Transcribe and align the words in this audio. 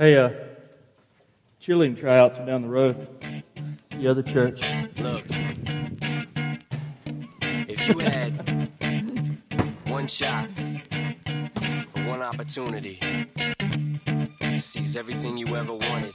Hey, 0.00 0.16
uh, 0.16 0.30
cheerleading 1.60 1.98
tryouts 1.98 2.38
are 2.38 2.46
down 2.46 2.62
the 2.62 2.68
road. 2.68 3.06
The 3.90 4.08
other 4.08 4.22
church. 4.22 4.62
Look, 4.96 5.26
if 7.68 7.86
you 7.86 7.98
had 7.98 8.32
one 9.84 10.06
shot, 10.06 10.48
one 12.06 12.22
opportunity 12.22 12.98
to 14.40 14.56
seize 14.56 14.96
everything 14.96 15.36
you 15.36 15.54
ever 15.54 15.74
wanted, 15.74 16.14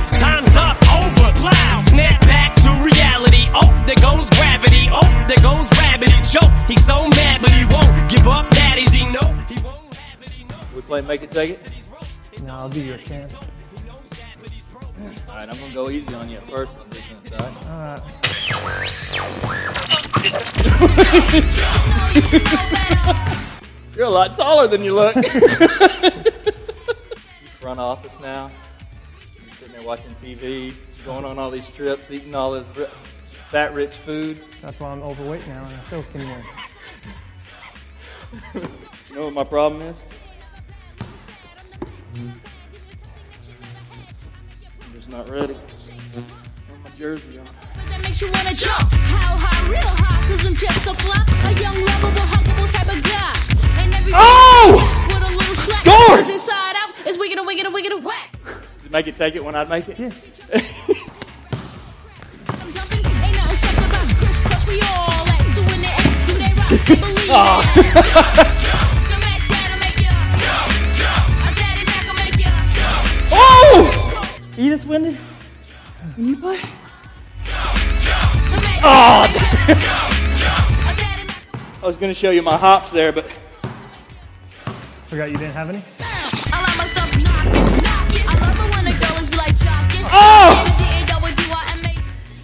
play 10.91 10.99
Make 10.99 11.23
It 11.23 11.31
Take 11.31 11.51
It? 11.51 11.61
No, 12.43 12.53
I'll 12.53 12.67
give 12.67 12.85
you 12.85 12.95
a 12.95 12.97
chance. 12.97 13.33
All 13.33 13.41
right, 15.37 15.49
I'm 15.49 15.57
going 15.57 15.69
to 15.69 15.73
go 15.73 15.89
easy 15.89 16.13
on 16.13 16.29
you 16.29 16.35
at 16.35 16.49
first. 16.49 16.73
on 16.77 16.89
defense, 16.89 17.31
all 17.31 17.39
right? 17.39 17.55
Alright. 17.67 18.01
You're 23.95 24.07
a 24.07 24.09
lot 24.09 24.35
taller 24.35 24.67
than 24.67 24.83
you 24.83 24.93
look. 24.93 25.13
Front 27.61 27.79
office 27.79 28.19
now. 28.19 28.51
You're 29.45 29.55
sitting 29.55 29.73
there 29.73 29.83
watching 29.83 30.13
TV, 30.15 30.73
going 31.05 31.23
on 31.23 31.39
all 31.39 31.51
these 31.51 31.69
trips, 31.69 32.11
eating 32.11 32.35
all 32.35 32.51
this 32.51 32.65
ri- 32.75 32.87
fat 33.49 33.73
rich 33.73 33.95
foods. 33.95 34.45
That's 34.61 34.77
why 34.77 34.89
I'm 34.91 35.01
overweight 35.03 35.47
now 35.47 35.63
and 35.63 35.73
I 35.73 35.79
still 35.83 36.03
can 36.03 36.19
win. 36.19 36.43
You 39.09 39.15
know 39.15 39.25
what 39.25 39.33
my 39.33 39.45
problem 39.45 39.81
is? 39.83 40.01
I'm 42.13 42.41
just 44.93 45.09
not 45.09 45.29
ready. 45.29 45.53
Put 45.53 46.83
my 46.83 46.89
jersey 46.97 47.39
on. 47.39 47.45
That 47.89 48.01
makes 48.03 48.21
you 48.21 48.29
wanna 48.31 48.53
jump. 48.53 48.91
How 48.91 49.37
high, 49.37 49.69
real 49.69 49.79
high, 49.81 50.27
cause 50.27 50.45
I'm 50.45 50.55
just 50.55 50.83
so 50.83 50.93
fly. 50.93 51.23
A 51.47 51.53
young, 51.61 51.79
lovable, 51.85 52.27
huggable 52.27 52.69
type 52.69 52.89
of 52.93 53.01
guy. 53.03 53.33
And 53.81 53.93
every 53.93 54.11
Oh! 54.13 55.07
with 55.07 55.23
a 55.23 55.31
little 55.37 55.55
slack. 55.55 55.81
Score! 55.81 56.17
Cause 56.17 56.29
inside 56.29 56.75
out 56.75 57.07
is 57.07 57.17
wicked 57.17 57.37
and 57.37 57.47
wicked 57.47 57.65
and 57.65 57.73
wicked 57.73 57.93
and 57.93 58.03
whack. 58.03 58.35
Does 58.43 58.85
it 58.87 58.91
make 58.91 59.07
it 59.07 59.15
take 59.15 59.35
it 59.35 59.43
when 59.43 59.55
I 59.55 59.63
make 59.63 59.87
it? 59.87 59.97
Yeah. 59.97 60.11
I'm 67.31 68.47
this 74.71 74.85
winded? 74.85 75.17
Can 76.15 76.27
you 76.27 76.37
play? 76.37 76.57
Oh! 78.83 79.27
a 79.67 79.75
daddy 80.95 81.27
back 81.27 81.83
I 81.83 81.85
was 81.85 81.97
going 81.97 82.09
to 82.09 82.15
show 82.15 82.31
you 82.31 82.41
my 82.41 82.55
hops 82.55 82.89
there, 82.91 83.11
but 83.11 83.29
Forgot 85.07 85.29
you 85.29 85.35
didn't 85.35 85.51
have 85.51 85.69
any? 85.69 85.83
I 85.99 86.63
like 86.63 86.77
my 86.77 86.85
stuff 86.85 87.11
knocking, 87.21 87.83
knocking. 87.83 88.23
I 88.25 88.33
love 88.39 88.55
it 88.55 88.73
when 88.73 88.85
the 88.85 88.93
girls 89.05 89.29
be 89.29 89.35
like 89.35 89.55
jocking. 89.55 90.07
Oh! 90.13 90.67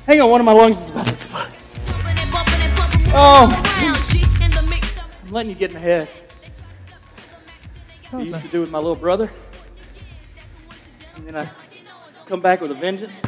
Hang 0.06 0.20
on, 0.20 0.30
one 0.30 0.42
of 0.42 0.46
my 0.46 0.52
lungs 0.52 0.82
is 0.82 0.90
about 0.90 1.06
to 1.06 1.14
explode. 1.14 1.48
Jumping 1.86 2.18
and 2.18 2.32
bumping 2.32 2.62
and 2.62 2.76
bumping, 2.76 3.08
Oh. 3.14 3.16
all 3.16 3.88
around. 3.88 3.98
G 4.10 4.24
in 4.44 4.52
the 4.52 4.68
mix. 4.70 5.00
I'm 5.00 5.32
letting 5.32 5.52
you 5.52 5.56
get 5.56 5.70
in 5.70 5.76
the 5.76 5.80
head. 5.80 6.10
I 8.12 8.20
used 8.20 8.42
to 8.42 8.48
do 8.50 8.60
with 8.60 8.72
my 8.72 8.80
little 8.80 8.96
brother. 8.96 9.32
And 11.16 11.26
then 11.26 11.36
I 11.38 11.50
come 12.28 12.42
back 12.42 12.62
with 12.62 12.72
a 12.72 12.76
vengeance. 12.76 13.22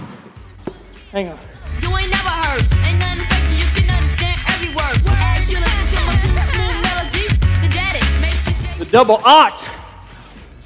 Hang 1.11 1.29
on. 1.29 1.39
You 1.81 1.95
ain't 1.97 2.11
never 2.11 2.29
heard. 2.29 2.61
Ain't 2.85 2.99
nothing 2.99 3.25
fake. 3.25 3.59
You 3.59 3.81
can 3.81 3.89
understand 3.95 4.39
every 4.47 4.69
word. 4.75 4.99
As 5.07 5.51
you 5.51 5.57
listen 5.59 5.87
to 5.87 6.05
my 6.05 6.15
smooth 6.41 6.83
melody, 6.83 7.27
the 7.61 7.69
daddy 7.73 8.21
makes 8.21 8.47
you 8.77 8.83
The 8.83 8.91
double 8.91 9.17
oct 9.19 9.67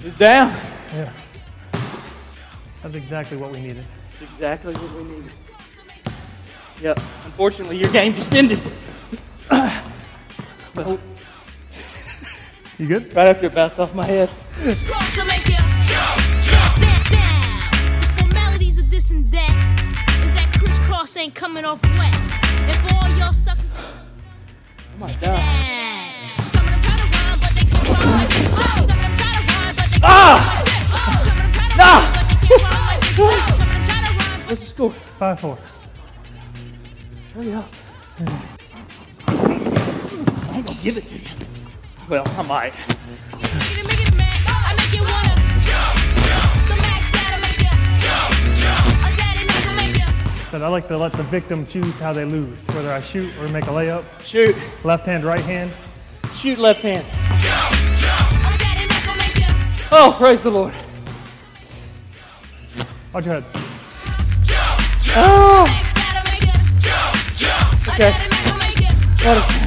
is 0.04 0.16
down. 0.16 0.50
Yeah. 0.94 1.12
That's 2.82 2.96
exactly 2.96 3.38
what 3.38 3.52
we 3.52 3.62
needed. 3.62 3.86
That's 4.10 4.22
exactly 4.34 4.74
what 4.74 4.92
we 4.98 5.04
needed. 5.04 5.32
Yep. 6.82 7.00
Unfortunately, 7.26 7.78
your 7.78 7.92
game 7.92 8.14
just 8.14 8.34
ended. 8.34 8.60
well, 10.76 11.00
You 12.80 12.88
good? 12.88 13.16
right 13.16 13.28
after 13.28 13.46
it 13.46 13.54
bounced 13.56 13.80
off 13.80 13.94
my 13.96 14.06
head. 14.06 14.30
This 19.04 19.12
and 19.12 19.32
that 19.32 20.22
is 20.24 20.34
that 20.36 20.50
crisscross 20.58 21.18
ain't 21.18 21.36
coming 21.36 21.66
off 21.66 21.82
wet. 21.84 22.16
And 22.16 22.76
for 22.78 22.96
all 22.96 23.10
y'all 23.18 23.34
suckers. 23.34 23.66
Oh 23.76 25.00
my 25.00 25.12
God. 25.20 25.40
Some 26.42 26.64
of 26.66 26.72
them 26.72 26.82
try 26.82 26.96
to 26.96 27.04
rhyme, 27.12 27.40
but 27.40 27.52
they 27.52 27.66
can't 27.66 27.90
rhyme 27.90 28.12
like 28.12 28.30
this. 28.30 28.56
Some 28.56 28.72
of 28.72 28.88
them 28.88 29.16
try 29.20 29.34
to 29.36 29.42
rhyme, 29.52 29.76
but 29.76 29.88
they 29.92 30.00
can't 30.00 30.04
Ah! 30.04 30.40
rhyme 30.40 30.56
like 30.56 30.66
this. 30.72 30.88
Some 31.24 31.36
of 31.36 31.44
them 31.44 31.52
try 31.52 31.68
to 31.68 31.76
Ah! 31.80 32.00
rhyme, 32.00 32.14
but 32.14 32.26
they 32.30 32.48
can't 32.48 32.64
rhyme 32.64 32.88
like 32.88 33.02
this. 33.02 33.16
Some 33.18 33.28
of 33.28 33.68
them 33.68 33.84
try 33.84 34.00
to 34.00 34.12
rhyme, 34.14 34.40
but 34.40 34.50
What's 34.50 34.62
the 34.62 34.68
score? 34.68 34.92
Five 35.20 35.40
four. 35.40 35.58
Hurry 37.34 37.54
up. 37.54 37.70
I 39.28 40.58
ain't 40.58 40.66
gonna 40.66 40.80
give 40.82 40.98
it 40.98 41.08
to 41.08 41.16
you. 41.16 41.28
Well, 42.08 42.24
I 42.38 42.42
might. 42.44 42.74
Said 50.54 50.62
I 50.62 50.68
like 50.68 50.88
to 50.90 50.98
let 51.00 51.14
the 51.14 51.24
victim 51.24 51.66
choose 51.66 51.98
how 51.98 52.14
they 52.14 52.26
lose, 52.26 52.60
whether 52.76 52.92
I 52.92 53.02
shoot 53.02 53.34
or 53.42 53.48
make 53.48 53.64
a 53.64 53.70
layup. 53.70 54.04
Shoot. 54.24 54.56
Left 54.84 55.04
hand, 55.04 55.24
right 55.24 55.40
hand. 55.40 55.72
Shoot 56.36 56.60
left 56.60 56.84
hand. 56.84 57.04
A 57.08 57.10
daddy 58.60 58.88
make 58.88 59.08
'em 59.08 59.18
make 59.18 59.40
ya. 59.40 59.48
Oh, 59.92 60.14
praise 60.16 60.44
the 60.44 60.52
Lord. 60.52 60.72
Watch 63.12 63.26
your 63.26 63.34
head. 63.34 63.44
Oh, 65.16 65.66
Mac 65.66 65.96
Dad'll 65.96 66.24
make 66.32 66.46
ya. 66.46 66.54
A 69.26 69.28
Okay. 69.50 69.60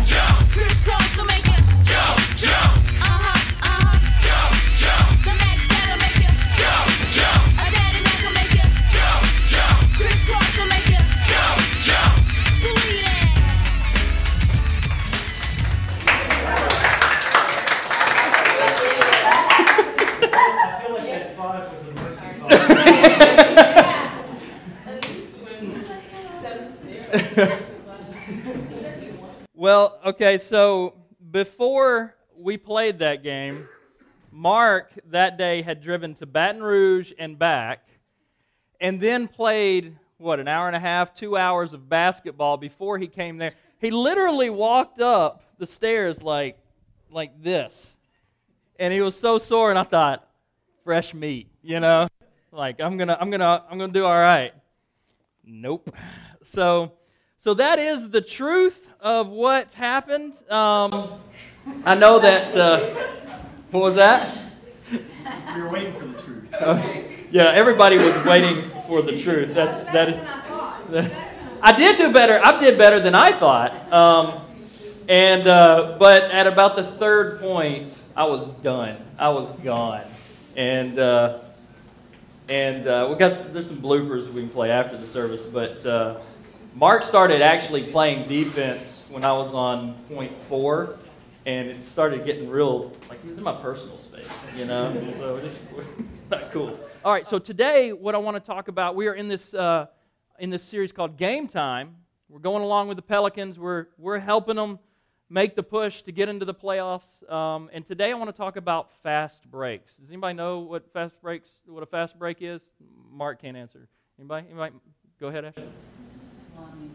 Well, 29.55 29.99
okay, 30.05 30.39
so 30.39 30.95
before 31.31 32.15
we 32.37 32.57
played 32.57 32.99
that 33.01 33.23
game, 33.23 33.67
Mark 34.31 34.93
that 35.11 35.39
day 35.39 35.63
had 35.63 35.83
driven 35.83 36.15
to 36.17 36.27
Baton 36.27 36.63
Rouge 36.63 37.13
and 37.19 37.39
back, 37.39 37.89
and 38.81 39.01
then 39.01 39.27
played, 39.27 39.97
what, 40.19 40.41
an 40.41 40.47
hour 40.47 40.67
and 40.67 40.77
a 40.77 40.81
half, 40.81 41.15
two 41.15 41.37
hours 41.37 41.73
of 41.73 41.89
basketball 41.89 42.59
before 42.59 42.99
he 42.99 43.09
came 43.09 43.39
there. 43.39 43.55
He 43.81 43.91
literally 43.91 44.51
walked 44.51 45.01
up 45.01 45.43
the 45.59 45.67
stairs 45.67 46.23
like, 46.23 46.59
like 47.11 47.43
this. 47.43 47.97
And 48.79 48.93
he 48.93 49.01
was 49.01 49.19
so 49.19 49.39
sore, 49.39 49.71
and 49.71 49.79
I 49.79 49.85
thought, 49.85 50.29
fresh 50.85 51.15
meat, 51.15 51.49
you 51.63 51.81
know? 51.81 52.07
Like, 52.57 52.81
I'm 52.81 52.97
gonna, 52.97 53.19
I'm 53.21 53.31
gonna, 53.31 53.65
I'm 53.71 53.79
gonna 53.79 53.93
do 53.93 54.07
all 54.07 54.17
right. 54.17 54.55
Nope. 55.45 55.95
So, 56.53 56.93
so 57.39 57.53
that 57.53 57.79
is 57.79 58.09
the 58.09 58.23
truth 58.23 58.89
of 58.99 59.29
what 59.29 59.75
happened. 59.75 60.33
Um, 60.51 61.13
I 61.85 61.95
know 61.95 62.19
that. 62.19 62.57
Uh, 62.57 62.95
what 63.73 63.81
was 63.81 63.97
that? 63.97 64.39
We 64.91 65.61
were 65.61 65.69
waiting 65.69 65.93
for 65.93 66.07
the 66.07 66.23
truth. 66.23 67.29
Yeah, 67.31 67.51
everybody 67.51 67.97
was 67.97 68.25
waiting 68.25 68.71
for 68.87 69.03
the 69.03 69.21
truth. 69.21 69.53
That's 69.55 69.85
that 69.87 70.09
is. 70.09 71.13
I 71.63 71.77
did 71.77 71.99
do 71.99 72.11
better. 72.11 72.41
I 72.43 72.59
did 72.59 72.79
better 72.79 73.01
than 73.01 73.15
I 73.15 73.33
thought. 73.33 73.93
Um, 73.93 74.41
and 75.11 75.47
uh, 75.47 75.97
but 75.99 76.31
at 76.31 76.47
about 76.47 76.77
the 76.77 76.85
third 76.85 77.41
point, 77.41 78.03
I 78.17 78.25
was 78.25 78.49
done. 78.49 78.97
I 79.19 79.29
was 79.29 79.51
gone. 79.59 80.05
And 80.57 80.99
uh, 80.99 81.41
and 82.49 82.87
uh, 82.87 83.09
we 83.11 83.17
got 83.17 83.53
there's 83.53 83.69
some 83.69 83.79
bloopers 83.79 84.31
we 84.33 84.43
can 84.43 84.51
play 84.51 84.71
after 84.71 84.97
the 84.97 85.07
service. 85.07 85.45
But 85.45 85.85
uh, 85.85 86.21
Mark 86.75 87.03
started 87.03 87.43
actually 87.43 87.85
playing 87.85 88.29
defense 88.29 89.07
when 89.11 89.25
I 89.25 89.33
was 89.33 89.55
on 89.55 89.95
point 90.09 90.39
four, 90.43 90.97
and 91.45 91.69
it 91.69 91.77
started 91.77 92.25
getting 92.25 92.49
real 92.49 92.93
like 93.09 93.23
he 93.23 93.29
was 93.29 93.39
in 93.39 93.45
my 93.45 93.55
personal 93.55 93.99
space, 93.99 94.29
you 94.57 94.65
know. 94.65 94.93
so 95.19 95.37
it's 95.37 95.59
not 96.31 96.53
cool. 96.53 96.79
All 97.05 97.13
right, 97.13 97.27
so 97.27 97.39
today 97.39 97.93
what 97.93 98.15
I 98.15 98.19
want 98.19 98.37
to 98.37 98.47
talk 98.47 98.69
about, 98.69 98.97
we 98.97 99.07
are 99.09 99.15
in 99.15 99.29
this 99.29 99.55
uh, 99.55 99.87
in 100.39 100.51
this 100.51 100.63
series 100.63 100.93
called 100.93 101.17
Game 101.17 101.47
Time. 101.49 101.97
We're 102.29 102.41
going 102.41 102.63
along 102.63 102.89
with 102.89 102.97
the 102.97 103.03
Pelicans. 103.03 103.59
We're 103.59 103.87
we're 103.99 104.19
helping 104.19 104.57
them 104.57 104.79
make 105.29 105.57
the 105.57 105.63
push 105.63 106.03
to 106.03 106.13
get 106.13 106.29
into 106.29 106.45
the 106.45 106.55
playoffs. 106.55 107.29
Um, 107.31 107.69
and 107.73 107.85
today 107.85 108.11
I 108.11 108.15
want 108.15 108.31
to 108.31 108.37
talk 108.37 108.57
about 108.57 108.91
fast 109.03 109.51
breaks. 109.51 109.93
Does 109.95 110.09
anybody 110.09 110.35
know 110.35 110.61
what 110.61 110.93
fast 110.93 111.21
breaks? 111.21 111.51
What 111.67 111.83
a 111.83 111.87
fast 111.87 112.19
break 112.19 112.39
is? 112.41 112.63
Mark 113.11 113.43
can't 113.43 113.57
answer. 113.57 113.89
Anybody? 114.19 114.47
Anybody? 114.49 114.75
Go 115.19 115.29
ahead, 115.29 115.45
Ash. 115.45 115.55
Well, 115.57 116.71
I 116.73 116.77
mean, 116.77 116.95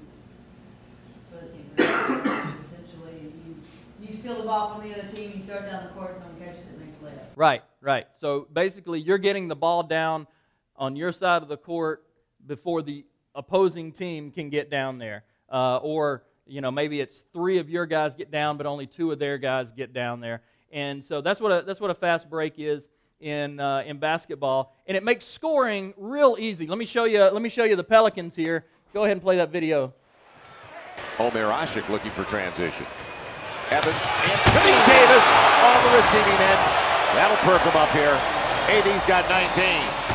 so 1.30 1.38
it 1.38 1.54
can't 1.78 2.24
be- 2.24 2.66
essentially, 2.66 3.34
you, 3.46 4.08
you 4.08 4.14
steal 4.14 4.36
the 4.36 4.44
ball 4.44 4.76
from 4.76 4.90
the 4.90 4.98
other 4.98 5.08
team, 5.08 5.32
you 5.36 5.44
throw 5.44 5.58
it 5.58 5.70
down 5.70 5.84
the 5.84 5.90
court, 5.90 6.18
someone 6.18 6.40
catches 6.40 6.66
it, 6.68 6.80
makes 6.80 6.98
a 7.02 7.06
layup. 7.06 7.26
Right, 7.36 7.64
right. 7.82 8.08
So 8.20 8.48
basically, 8.54 9.00
you're 9.00 9.18
getting 9.18 9.48
the 9.48 9.56
ball 9.56 9.84
down 9.84 10.28
on 10.76 10.96
your 10.96 11.12
side 11.12 11.42
of 11.42 11.48
the 11.48 11.58
court 11.58 12.04
before 12.48 12.82
the 12.82 13.06
opposing 13.36 13.92
team 13.92 14.32
can 14.32 14.50
get 14.50 14.70
down 14.70 14.98
there. 14.98 15.24
Uh, 15.52 15.78
or, 15.78 16.24
you 16.48 16.62
know, 16.62 16.72
maybe 16.72 17.00
it's 17.00 17.24
three 17.34 17.58
of 17.58 17.70
your 17.70 17.86
guys 17.86 18.16
get 18.16 18.32
down, 18.32 18.58
but 18.58 18.66
only 18.66 18.88
two 18.88 19.12
of 19.12 19.20
their 19.20 19.38
guys 19.38 19.72
get 19.72 19.94
down 19.94 20.20
there. 20.20 20.42
And 20.72 21.04
so 21.04 21.22
that's 21.22 21.40
what 21.40 21.52
a, 21.52 21.64
that's 21.66 21.80
what 21.80 21.92
a 21.92 21.96
fast 21.96 22.30
break 22.30 22.56
is 22.58 22.88
in, 23.20 23.60
uh, 23.60 23.84
in 23.86 24.00
basketball. 24.00 24.76
And 24.88 24.98
it 24.98 25.04
makes 25.04 25.26
scoring 25.26 25.94
real 25.98 26.36
easy. 26.40 26.68
Let 26.68 26.78
me, 26.78 26.86
show 26.86 27.06
you, 27.06 27.22
let 27.22 27.42
me 27.42 27.50
show 27.50 27.64
you 27.64 27.76
the 27.76 27.84
Pelicans 27.84 28.36
here. 28.36 28.66
Go 28.94 29.04
ahead 29.04 29.14
and 29.14 29.22
play 29.22 29.38
that 29.38 29.52
video. 29.52 29.94
Omer 31.20 31.52
Asik 31.52 31.88
looking 31.90 32.12
for 32.12 32.24
transition. 32.24 32.86
Evans, 33.70 34.08
Anthony 34.28 34.76
Davis 34.84 35.28
on 35.64 35.80
the 35.88 35.96
receiving 35.96 36.40
end. 36.44 36.62
That'll 37.16 37.38
perk 37.48 37.62
him 37.62 37.76
up 37.76 37.90
here. 37.92 38.20
AD's 38.68 39.04
got 39.06 39.28
19. 39.30 40.12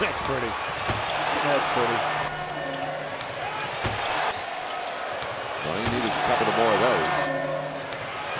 That's 0.00 0.18
pretty. 0.24 0.48
That's 1.44 1.66
pretty. 1.74 2.09
All 5.70 5.76
you 5.76 5.84
need 5.84 6.04
is 6.04 6.16
a 6.16 6.24
couple 6.26 6.48
of 6.48 6.56
more 6.56 6.74
of 6.74 6.80
those. 6.80 7.28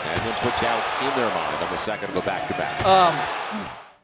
And 0.03 0.21
then 0.23 0.35
put 0.41 0.61
doubt 0.61 0.83
in 1.01 1.15
their 1.15 1.33
mind 1.33 1.65
on 1.65 1.71
the 1.71 1.79
second 1.79 2.09
of 2.09 2.17
the 2.17 2.23
back-to-back. 2.23 2.85
Um, 2.85 3.17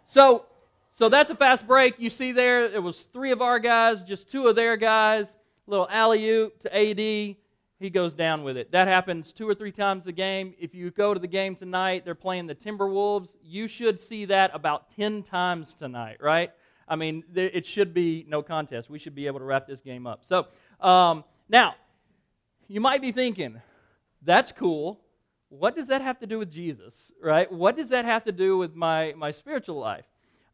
so, 0.07 0.47
so 0.93 1.09
that's 1.09 1.31
a 1.31 1.35
fast 1.35 1.67
break. 1.67 1.99
You 1.99 2.09
see 2.09 2.31
there, 2.31 2.67
it 2.67 2.81
was 2.81 3.01
three 3.13 3.33
of 3.33 3.43
our 3.43 3.59
guys, 3.59 4.05
just 4.05 4.31
two 4.31 4.47
of 4.47 4.55
their 4.55 4.77
guys. 4.77 5.35
Little 5.67 5.89
alley 5.91 6.29
oop 6.31 6.61
to 6.61 6.73
AD. 6.73 6.99
He 6.99 7.91
goes 7.91 8.15
down 8.15 8.45
with 8.45 8.57
it. 8.57 8.71
That 8.71 8.87
happens 8.87 9.33
two 9.33 9.49
or 9.49 9.55
three 9.57 9.73
times 9.73 10.07
a 10.07 10.13
game. 10.13 10.55
If 10.61 10.73
you 10.73 10.93
go 10.93 11.13
to 11.13 11.19
the 11.19 11.27
game 11.27 11.57
tonight, 11.57 12.05
they're 12.05 12.15
playing 12.15 12.47
the 12.47 12.55
Timberwolves. 12.55 13.31
You 13.43 13.67
should 13.67 14.01
see 14.01 14.27
that 14.27 14.53
about 14.55 14.95
10 14.95 15.25
times 15.25 15.75
tonight, 15.75 16.19
right? 16.21 16.53
I 16.87 16.95
mean, 16.95 17.25
it 17.35 17.67
should 17.67 17.93
be 17.93 18.25
no 18.29 18.41
contest. 18.41 18.89
We 18.89 19.01
should 19.01 19.17
be 19.17 19.27
able 19.27 19.41
to 19.41 19.45
wrap 19.45 19.67
this 19.67 19.81
game 19.81 20.07
up. 20.07 20.25
So, 20.25 20.47
um, 20.81 21.25
now, 21.49 21.75
you 22.69 22.81
might 22.81 23.01
be 23.01 23.13
thinking, 23.13 23.61
that's 24.23 24.53
cool. 24.53 25.01
What 25.49 25.77
does 25.77 25.89
that 25.89 26.03
have 26.03 26.19
to 26.21 26.27
do 26.27 26.39
with 26.39 26.51
Jesus, 26.51 27.13
right? 27.23 27.51
What 27.51 27.77
does 27.77 27.91
that 27.91 28.05
have 28.05 28.25
to 28.25 28.33
do 28.33 28.59
with 28.59 28.75
my, 28.75 29.15
my 29.17 29.31
spiritual 29.31 29.79
life? 29.79 30.05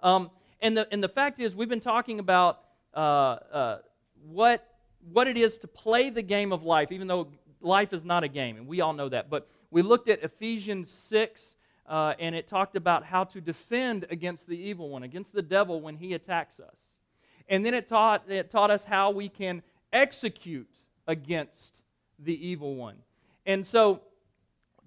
Um, 0.03 0.31
and, 0.61 0.77
the, 0.77 0.87
and 0.93 1.03
the 1.03 1.09
fact 1.09 1.41
is, 1.41 1.57
we've 1.57 1.69
been 1.69 1.81
talking 1.81 2.19
about 2.19 2.61
uh, 2.95 2.99
uh, 2.99 3.79
what, 4.27 4.67
what 5.11 5.27
it 5.27 5.39
is 5.39 5.59
to 5.59 5.67
play 5.69 6.11
the 6.11 6.23
game 6.23 6.53
of 6.53 6.63
life, 6.63 6.93
even 6.93 7.07
though 7.07 7.29
life 7.61 7.93
is 7.93 8.05
not 8.05 8.25
a 8.25 8.29
game, 8.29 8.57
and 8.57 8.67
we 8.67 8.81
all 8.81 8.93
know 8.93 9.09
that. 9.09 9.31
But 9.31 9.49
we 9.71 9.81
looked 9.81 10.09
at 10.09 10.23
Ephesians 10.23 10.91
6, 10.91 11.57
uh, 11.89 12.15
and 12.19 12.35
it 12.35 12.47
talked 12.47 12.77
about 12.77 13.05
how 13.05 13.25
to 13.25 13.41
defend 13.41 14.07
against 14.11 14.47
the 14.47 14.59
evil 14.59 14.91
one, 14.91 15.03
against 15.03 15.33
the 15.33 15.43
devil 15.43 15.81
when 15.81 15.97
he 15.97 16.13
attacks 16.13 16.61
us. 16.61 16.77
And 17.49 17.65
then 17.65 17.73
it 17.75 17.89
taught, 17.89 18.31
it 18.31 18.51
taught 18.51 18.71
us 18.71 18.85
how 18.85 19.11
we 19.11 19.29
can 19.29 19.63
execute 19.93 20.71
against 21.07 21.73
the 22.19 22.49
evil 22.49 22.75
one. 22.77 22.97
And 23.47 23.67
so, 23.67 24.03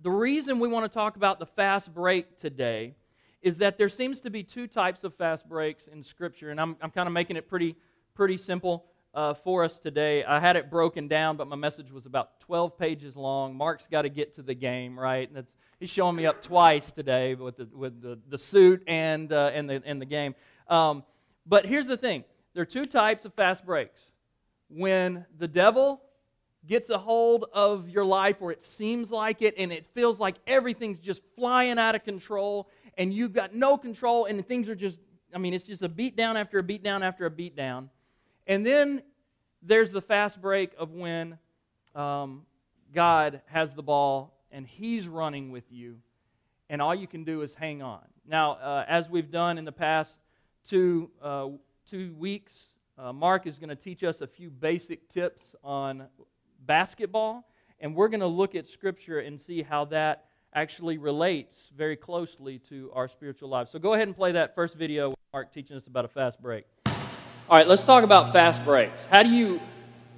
the 0.01 0.11
reason 0.11 0.59
we 0.59 0.67
want 0.67 0.89
to 0.89 0.93
talk 0.93 1.15
about 1.15 1.39
the 1.39 1.45
fast 1.45 1.93
break 1.93 2.37
today 2.37 2.95
is 3.41 3.59
that 3.59 3.77
there 3.77 3.89
seems 3.89 4.21
to 4.21 4.29
be 4.29 4.43
two 4.43 4.67
types 4.67 5.03
of 5.03 5.13
fast 5.13 5.47
breaks 5.47 5.87
in 5.87 6.03
Scripture, 6.03 6.49
and 6.49 6.59
I'm, 6.59 6.75
I'm 6.81 6.91
kind 6.91 7.07
of 7.07 7.13
making 7.13 7.37
it 7.37 7.47
pretty, 7.47 7.75
pretty 8.13 8.37
simple 8.37 8.85
uh, 9.13 9.33
for 9.33 9.63
us 9.63 9.79
today. 9.79 10.23
I 10.23 10.39
had 10.39 10.55
it 10.55 10.69
broken 10.69 11.07
down, 11.07 11.37
but 11.37 11.47
my 11.47 11.55
message 11.55 11.91
was 11.91 12.05
about 12.05 12.39
12 12.41 12.77
pages 12.77 13.15
long. 13.15 13.55
Mark's 13.55 13.87
got 13.89 14.01
to 14.01 14.09
get 14.09 14.35
to 14.35 14.41
the 14.41 14.53
game, 14.53 14.99
right? 14.99 15.29
And 15.31 15.45
he's 15.79 15.89
showing 15.89 16.15
me 16.15 16.25
up 16.25 16.41
twice 16.41 16.91
today 16.91 17.35
with 17.35 17.57
the, 17.57 17.69
with 17.73 18.01
the, 18.01 18.19
the 18.29 18.37
suit 18.37 18.83
and, 18.87 19.31
uh, 19.31 19.51
and, 19.53 19.69
the, 19.69 19.81
and 19.85 20.01
the 20.01 20.05
game. 20.05 20.35
Um, 20.67 21.03
but 21.45 21.65
here's 21.65 21.87
the 21.87 21.97
thing 21.97 22.23
there 22.53 22.63
are 22.63 22.65
two 22.65 22.85
types 22.85 23.25
of 23.25 23.33
fast 23.33 23.65
breaks. 23.65 23.99
When 24.69 25.25
the 25.37 25.47
devil 25.47 26.01
gets 26.67 26.89
a 26.89 26.97
hold 26.97 27.45
of 27.53 27.89
your 27.89 28.05
life, 28.05 28.37
or 28.41 28.51
it 28.51 28.63
seems 28.63 29.11
like 29.11 29.41
it, 29.41 29.55
and 29.57 29.71
it 29.71 29.87
feels 29.87 30.19
like 30.19 30.35
everything's 30.47 30.99
just 30.99 31.21
flying 31.35 31.77
out 31.77 31.95
of 31.95 32.03
control, 32.03 32.69
and 32.97 33.13
you've 33.13 33.33
got 33.33 33.53
no 33.53 33.77
control, 33.77 34.25
and 34.25 34.45
things 34.47 34.69
are 34.69 34.75
just, 34.75 34.99
I 35.33 35.37
mean, 35.37 35.53
it's 35.53 35.65
just 35.65 35.81
a 35.81 35.89
beat 35.89 36.15
down 36.15 36.37
after 36.37 36.59
a 36.59 36.63
beat 36.63 36.83
down 36.83 37.03
after 37.03 37.25
a 37.25 37.31
beat 37.31 37.55
down. 37.55 37.89
And 38.47 38.65
then 38.65 39.01
there's 39.61 39.91
the 39.91 40.01
fast 40.01 40.41
break 40.41 40.71
of 40.77 40.91
when 40.91 41.37
um, 41.95 42.43
God 42.93 43.41
has 43.47 43.73
the 43.73 43.83
ball 43.83 44.33
and 44.51 44.65
He's 44.65 45.07
running 45.07 45.51
with 45.51 45.65
you, 45.71 45.97
and 46.69 46.81
all 46.81 46.95
you 46.95 47.07
can 47.07 47.23
do 47.23 47.41
is 47.41 47.53
hang 47.53 47.81
on. 47.81 48.01
Now, 48.27 48.53
uh, 48.53 48.85
as 48.87 49.09
we've 49.09 49.29
done 49.29 49.57
in 49.57 49.65
the 49.65 49.71
past 49.71 50.15
two, 50.67 51.11
uh, 51.21 51.49
two 51.89 52.13
weeks, 52.15 52.53
uh, 52.97 53.11
Mark 53.11 53.45
is 53.45 53.59
going 53.59 53.69
to 53.69 53.75
teach 53.75 54.03
us 54.03 54.21
a 54.21 54.27
few 54.27 54.49
basic 54.49 55.09
tips 55.09 55.55
on 55.63 56.05
basketball, 56.65 57.47
and 57.79 57.95
we're 57.95 58.07
going 58.07 58.21
to 58.21 58.27
look 58.27 58.55
at 58.55 58.67
Scripture 58.67 59.19
and 59.19 59.39
see 59.39 59.61
how 59.61 59.85
that 59.85 60.25
actually 60.53 60.97
relates 60.97 61.69
very 61.75 61.95
closely 61.97 62.59
to 62.69 62.89
our 62.93 63.07
spiritual 63.07 63.49
lives. 63.49 63.71
So 63.71 63.79
go 63.79 63.93
ahead 63.93 64.07
and 64.07 64.15
play 64.15 64.31
that 64.31 64.55
first 64.55 64.75
video 64.75 65.09
with 65.09 65.19
Mark 65.33 65.53
teaching 65.53 65.75
us 65.75 65.87
about 65.87 66.05
a 66.05 66.07
fast 66.07 66.41
break. 66.41 66.65
All 66.87 67.57
right, 67.57 67.67
let's 67.67 67.83
talk 67.83 68.03
about 68.03 68.31
fast 68.31 68.63
breaks. 68.63 69.05
How 69.05 69.21
do 69.21 69.29
you 69.29 69.59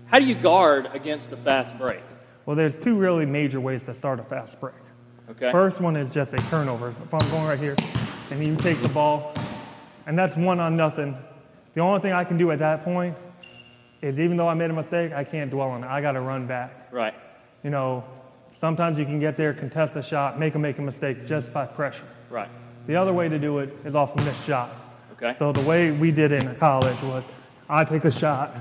how 0.06 0.20
do 0.20 0.26
you 0.26 0.36
guard 0.36 0.90
against 0.94 1.34
a 1.34 1.36
fast 1.36 1.78
break? 1.78 2.02
Well, 2.46 2.56
there's 2.56 2.78
two 2.78 2.96
really 2.96 3.26
major 3.26 3.60
ways 3.60 3.86
to 3.88 3.94
start 3.94 4.22
a 4.22 4.24
fast 4.24 4.58
break. 4.62 4.76
Okay. 5.30 5.52
First 5.52 5.82
one 5.82 5.98
is 5.98 6.14
just 6.14 6.34
a 6.34 6.38
turnover. 6.50 6.90
If 6.90 7.14
I'm 7.14 7.30
going 7.30 7.44
right 7.44 7.60
here 7.60 7.76
and 8.32 8.46
you 8.46 8.56
take 8.56 8.80
the 8.80 8.88
ball, 8.90 9.34
and 10.06 10.18
that's 10.18 10.38
one 10.38 10.62
on 10.62 10.78
nothing, 10.78 11.18
the 11.74 11.82
only 11.82 12.00
thing 12.00 12.14
I 12.14 12.24
can 12.24 12.38
do 12.38 12.52
at 12.52 12.60
that 12.60 12.86
point 12.86 13.18
is 14.02 14.20
even 14.20 14.38
though 14.38 14.48
I 14.48 14.54
made 14.54 14.70
a 14.70 14.74
mistake, 14.74 15.12
I 15.14 15.24
can't 15.24 15.50
dwell 15.50 15.70
on 15.70 15.84
it. 15.84 15.88
I 15.88 16.02
got 16.02 16.14
to 16.14 16.22
run 16.22 16.48
back. 16.48 16.90
Right. 16.92 17.14
You 17.64 17.70
know, 17.70 18.04
sometimes 18.60 18.98
you 19.00 19.06
can 19.06 19.20
get 19.20 19.38
there, 19.38 19.54
contest 19.54 19.96
a 19.96 20.04
shot, 20.04 20.40
make 20.40 20.54
them 20.54 20.62
make 20.62 20.78
a 20.78 20.82
mistake 20.82 21.28
just 21.28 21.52
by 21.54 21.66
pressure. 21.66 22.06
Right. 22.30 22.50
The 22.86 22.96
other 22.96 23.14
way 23.14 23.28
to 23.30 23.40
do 23.40 23.60
it 23.60 23.70
is 23.86 23.96
off 23.96 24.18
a 24.20 24.24
missed 24.24 24.46
shot. 24.46 24.70
Okay. 25.14 25.34
So 25.38 25.52
the 25.52 25.62
way 25.68 25.92
we 25.92 26.12
did 26.12 26.32
it 26.32 26.44
in 26.44 26.56
college 26.56 27.02
was 27.02 27.24
I 27.70 27.84
take 27.84 28.06
a 28.06 28.12
shot, 28.12 28.56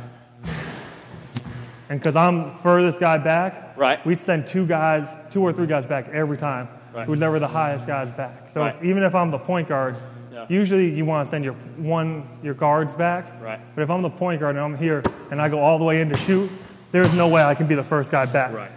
and 1.88 2.00
because 2.00 2.16
I'm 2.16 2.50
furthest 2.59 2.99
guy 2.99 3.19
back, 3.19 3.75
Right. 3.76 4.05
we'd 4.07 4.21
send 4.21 4.47
two 4.47 4.66
guys, 4.66 5.07
two 5.31 5.43
or 5.43 5.52
three 5.52 5.66
guys 5.66 5.87
back 5.87 6.09
every 6.09 6.38
time. 6.38 6.69
Right. 6.95 7.07
Who's 7.07 7.21
ever 7.23 7.38
the 7.38 7.47
highest 7.47 7.87
guys 7.87 8.11
back. 8.12 8.49
So 8.55 8.62
Right. 8.62 8.76
even 8.83 9.02
if 9.02 9.14
I'm 9.14 9.31
the 9.31 9.38
point 9.38 9.69
guard, 9.69 9.97
Yeah. 10.37 10.47
usually 10.50 10.95
you 10.95 11.07
want 11.07 11.26
to 11.26 11.31
send 11.31 11.45
your 11.45 11.55
one 11.78 12.28
your 12.43 12.52
guards 12.52 12.95
back. 12.95 13.40
Right. 13.40 13.59
But 13.75 13.83
if 13.83 13.90
I'm 13.90 14.02
the 14.02 14.11
point 14.11 14.40
guard 14.40 14.57
and 14.57 14.64
I'm 14.64 14.76
here 14.76 15.02
and 15.31 15.40
I 15.40 15.49
go 15.49 15.59
all 15.61 15.78
the 15.78 15.85
way 15.85 16.02
in 16.02 16.11
to 16.11 16.19
shoot, 16.19 16.50
there's 16.93 17.14
no 17.14 17.28
way 17.28 17.43
I 17.43 17.55
can 17.55 17.66
be 17.66 17.75
the 17.75 17.83
first 17.83 18.11
guy 18.11 18.26
back. 18.26 18.52
Right. 18.52 18.71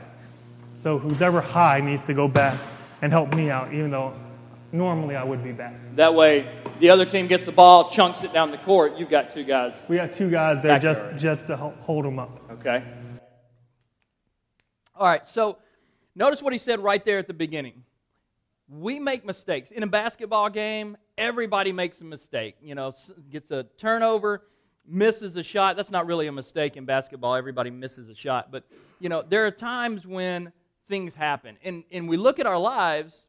So 0.83 0.97
who's 0.97 1.21
ever 1.21 1.41
high 1.41 1.81
needs 1.81 2.05
to 2.05 2.13
go 2.13 2.29
back 2.29 2.57
and 3.01 3.11
help 3.11 3.35
me 3.35 3.49
out, 3.49 3.73
even 3.73 3.91
though 3.91 4.13
normally 4.71 5.17
I 5.17 5.23
would 5.25 5.43
be 5.43 5.51
back. 5.51 5.73
That 5.95 6.15
way, 6.15 6.49
the 6.79 6.91
other 6.91 7.03
team 7.03 7.27
gets 7.27 7.43
the 7.43 7.51
ball, 7.51 7.89
chunks 7.89 8.23
it 8.23 8.31
down 8.31 8.51
the 8.51 8.57
court. 8.59 8.97
You've 8.97 9.09
got 9.09 9.29
two 9.29 9.43
guys. 9.43 9.83
We 9.89 9.97
got 9.97 10.13
two 10.13 10.29
guys 10.29 10.63
there 10.63 10.79
just 10.79 11.01
guard. 11.01 11.19
just 11.19 11.47
to 11.47 11.57
hold 11.57 12.05
them 12.05 12.19
up. 12.19 12.39
Okay. 12.51 12.83
All 14.95 15.07
right, 15.07 15.27
so 15.27 15.57
notice 16.15 16.41
what 16.41 16.53
he 16.53 16.59
said 16.59 16.79
right 16.79 17.03
there 17.03 17.17
at 17.17 17.27
the 17.27 17.33
beginning. 17.33 17.83
We 18.69 18.99
make 18.99 19.25
mistakes. 19.25 19.71
In 19.71 19.81
a 19.81 19.87
basketball 19.87 20.49
game, 20.49 20.95
everybody 21.17 21.71
makes 21.71 22.01
a 22.01 22.05
mistake. 22.05 22.55
You 22.61 22.75
know, 22.75 22.93
gets 23.31 23.49
a 23.49 23.63
turnover, 23.77 24.43
misses 24.85 25.35
a 25.37 25.43
shot. 25.43 25.75
That's 25.75 25.89
not 25.89 26.05
really 26.05 26.27
a 26.27 26.31
mistake 26.31 26.77
in 26.77 26.85
basketball. 26.85 27.35
Everybody 27.35 27.71
misses 27.71 28.09
a 28.09 28.15
shot. 28.15 28.51
But, 28.51 28.63
you 28.99 29.09
know, 29.09 29.23
there 29.27 29.45
are 29.47 29.51
times 29.51 30.05
when 30.05 30.51
things 30.87 31.15
happen. 31.15 31.57
And, 31.63 31.83
and 31.91 32.07
we 32.07 32.17
look 32.17 32.39
at 32.39 32.45
our 32.45 32.59
lives 32.59 33.27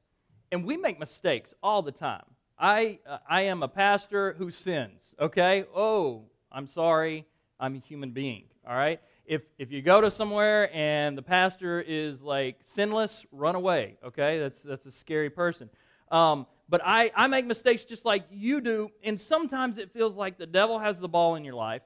and 0.53 0.65
we 0.65 0.77
make 0.77 0.99
mistakes 0.99 1.55
all 1.63 1.81
the 1.81 1.93
time. 1.93 2.25
I, 2.59 2.99
uh, 3.07 3.19
I 3.29 3.43
am 3.43 3.63
a 3.63 3.69
pastor 3.69 4.35
who 4.37 4.51
sins, 4.51 5.15
okay? 5.19 5.65
Oh, 5.75 6.25
I'm 6.53 6.67
sorry. 6.67 7.27
I'm 7.59 7.77
a 7.77 7.79
human 7.79 8.11
being, 8.11 8.45
all 8.67 8.75
right? 8.75 9.01
If, 9.31 9.43
if 9.61 9.71
you 9.71 9.81
go 9.81 10.01
to 10.01 10.11
somewhere 10.11 10.75
and 10.75 11.17
the 11.17 11.23
pastor 11.23 11.81
is 11.81 12.21
like 12.21 12.57
sinless, 12.63 13.25
run 13.31 13.55
away, 13.55 13.97
okay? 14.05 14.41
That's, 14.41 14.61
that's 14.61 14.87
a 14.87 14.91
scary 14.91 15.31
person. 15.31 15.71
Um, 16.11 16.49
but 16.69 16.81
I, 16.85 17.13
I 17.15 17.29
make 17.29 17.47
mistakes 17.47 17.85
just 17.85 18.05
like 18.05 18.25
you 18.33 18.61
do, 18.61 18.91
and 19.05 19.21
sometimes 19.21 19.79
it 19.79 19.93
feels 19.93 20.17
like 20.17 20.37
the 20.37 20.47
devil 20.47 20.81
has 20.81 20.99
the 20.99 21.07
ball 21.07 21.37
in 21.37 21.45
your 21.45 21.55
life 21.55 21.83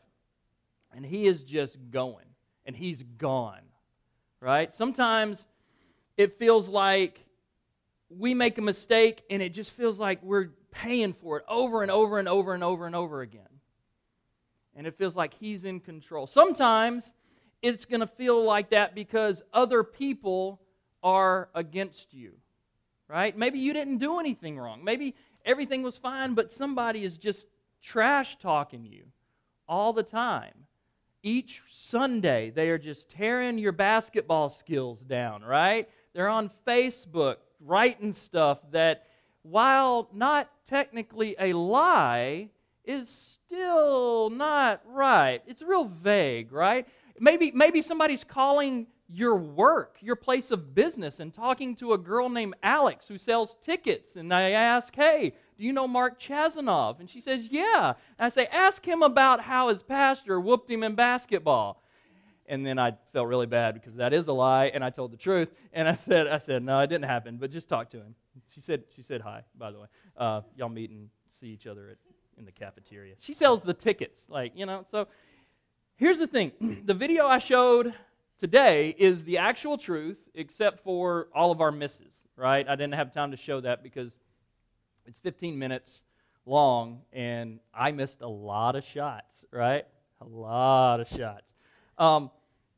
and 0.91 1.05
he 1.05 1.27
is 1.27 1.43
just 1.43 1.77
going 1.91 2.25
and 2.65 2.75
he's 2.75 3.03
gone, 3.03 3.61
right? 4.41 4.73
Sometimes 4.73 5.45
it 6.17 6.39
feels 6.39 6.67
like 6.67 7.21
we 8.09 8.33
make 8.33 8.57
a 8.57 8.63
mistake 8.63 9.23
and 9.29 9.43
it 9.43 9.53
just 9.53 9.73
feels 9.73 9.99
like 9.99 10.23
we're 10.23 10.49
paying 10.71 11.13
for 11.13 11.37
it 11.41 11.45
over 11.47 11.83
and 11.83 11.91
over 11.91 12.19
and 12.19 12.27
over 12.27 12.55
and 12.55 12.65
over 12.65 12.87
and 12.87 12.97
over 12.97 13.21
again. 13.21 13.43
And 14.75 14.87
it 14.87 14.97
feels 14.97 15.15
like 15.15 15.35
he's 15.35 15.65
in 15.65 15.81
control. 15.81 16.27
Sometimes 16.27 17.13
it's 17.65 17.87
going 17.87 18.01
to 18.01 18.07
feel 18.07 18.45
like 18.45 18.71
that 18.71 18.95
because 18.95 19.43
other 19.53 19.83
people 19.83 20.61
are 21.03 21.49
against 21.55 22.13
you, 22.13 22.35
right? 23.09 23.37
Maybe 23.37 23.59
you 23.59 23.73
didn't 23.73 23.99
do 23.99 24.21
anything 24.21 24.59
wrong. 24.59 24.85
Maybe 24.85 25.15
everything 25.47 25.83
was 25.83 25.97
fine, 25.97 26.35
but 26.35 26.53
somebody 26.53 27.05
is 27.05 27.17
just 27.17 27.49
trash 27.83 28.39
talking 28.39 28.85
you 28.85 29.05
all 29.67 29.95
the 29.95 30.03
time. 30.03 30.53
Each 31.23 31.63
Sunday, 31.71 32.51
they 32.51 32.69
are 32.69 32.77
just 32.77 33.09
tearing 33.09 33.57
your 33.57 33.73
basketball 33.73 34.51
skills 34.51 35.01
down, 35.01 35.43
right? 35.43 35.89
They're 36.13 36.29
on 36.29 36.51
Facebook 36.67 37.37
writing 37.61 38.13
stuff 38.13 38.59
that, 38.73 39.07
while 39.43 40.11
not 40.13 40.51
technically 40.69 41.35
a 41.39 41.55
lie, 41.55 42.51
is 42.85 43.09
still 43.09 44.29
not 44.29 44.83
right. 44.87 45.41
It's 45.47 45.63
real 45.63 45.87
vague, 45.87 46.53
right? 46.53 46.87
Maybe, 47.19 47.53
maybe 47.53 47.83
somebody's 47.83 48.25
calling 48.25 48.87
your 49.09 49.37
work, 49.37 49.99
your 50.01 50.17
place 50.17 50.51
of 50.51 50.75
business, 50.75 51.21
and 51.21 51.33
talking 51.33 51.77
to 51.77 51.93
a 51.93 51.99
girl 51.99 52.29
named 52.29 52.55
Alex 52.63 53.07
who 53.07 53.19
sells 53.19 53.57
tickets. 53.61 54.17
And 54.17 54.33
I 54.33 54.51
ask, 54.51 54.95
hey, 54.97 55.35
do 55.59 55.65
you 55.65 55.73
know 55.73 55.87
Mark 55.87 56.21
Chazanov? 56.21 57.01
And 57.01 57.09
she 57.09 57.21
says, 57.21 57.47
yeah. 57.51 57.95
And 58.19 58.27
I 58.27 58.29
say, 58.31 58.47
ask 58.47 58.85
him 58.85 59.03
about 59.03 59.41
how 59.41 59.69
his 59.69 59.83
pastor 59.83 60.41
whooped 60.41 60.71
him 60.71 60.83
in 60.83 60.95
basketball. 60.95 61.83
And 62.47 62.67
then 62.67 62.79
I 62.79 62.97
felt 63.13 63.29
really 63.29 63.47
bad 63.47 63.75
because 63.75 63.95
that 63.95 64.13
is 64.13 64.29
a 64.29 64.33
lie, 64.33 64.67
and 64.67 64.85
I 64.85 64.91
told 64.91 65.13
the 65.13 65.17
truth. 65.17 65.49
And 65.73 65.89
I 65.89 65.95
said, 65.95 66.27
I 66.27 66.39
said, 66.39 66.63
no, 66.63 66.81
it 66.81 66.89
didn't 66.89 67.07
happen, 67.07 67.39
but 67.39 67.51
just 67.51 67.69
talk 67.69 67.91
to 67.91 67.99
him. 67.99 68.15
She 68.55 68.61
said, 68.61 68.85
she 68.95 69.03
said 69.03 69.21
hi, 69.21 69.43
by 69.59 69.71
the 69.71 69.81
way. 69.81 69.87
Uh, 70.17 70.43
y'all 70.57 70.69
meet 70.69 70.91
and 70.91 71.09
see 71.41 71.49
each 71.49 71.67
other 71.67 71.89
at, 71.89 71.97
in 72.39 72.45
the 72.45 72.53
cafeteria. 72.53 73.15
She 73.19 73.33
sells 73.33 73.63
the 73.63 73.73
tickets, 73.73 74.21
like 74.29 74.53
you 74.55 74.67
know. 74.67 74.85
So 74.91 75.09
here's 75.97 76.19
the 76.19 76.27
thing: 76.27 76.83
the 76.85 76.95
video 76.95 77.27
I 77.27 77.39
showed 77.39 77.95
today 78.39 78.95
is 78.99 79.25
the 79.25 79.39
actual 79.39 79.79
truth, 79.79 80.21
except 80.35 80.83
for 80.83 81.29
all 81.35 81.51
of 81.51 81.61
our 81.61 81.73
misses. 81.73 82.23
Right? 82.37 82.67
I 82.69 82.75
didn't 82.77 82.95
have 82.95 83.13
time 83.13 83.31
to 83.31 83.37
show 83.37 83.61
that 83.61 83.83
because 83.83 84.13
it's 85.07 85.19
15 85.19 85.59
minutes 85.59 86.05
long, 86.47 87.03
and 87.13 87.61
I 87.73 87.93
missed 87.93 88.21
a 88.23 88.29
lot 88.29 88.77
of 88.77 88.85
shots. 88.85 89.45
Right? 89.51 89.87
A 90.21 90.25
lot 90.25 91.01
of 91.01 91.09
shots. 91.09 91.53
Um, 91.99 92.31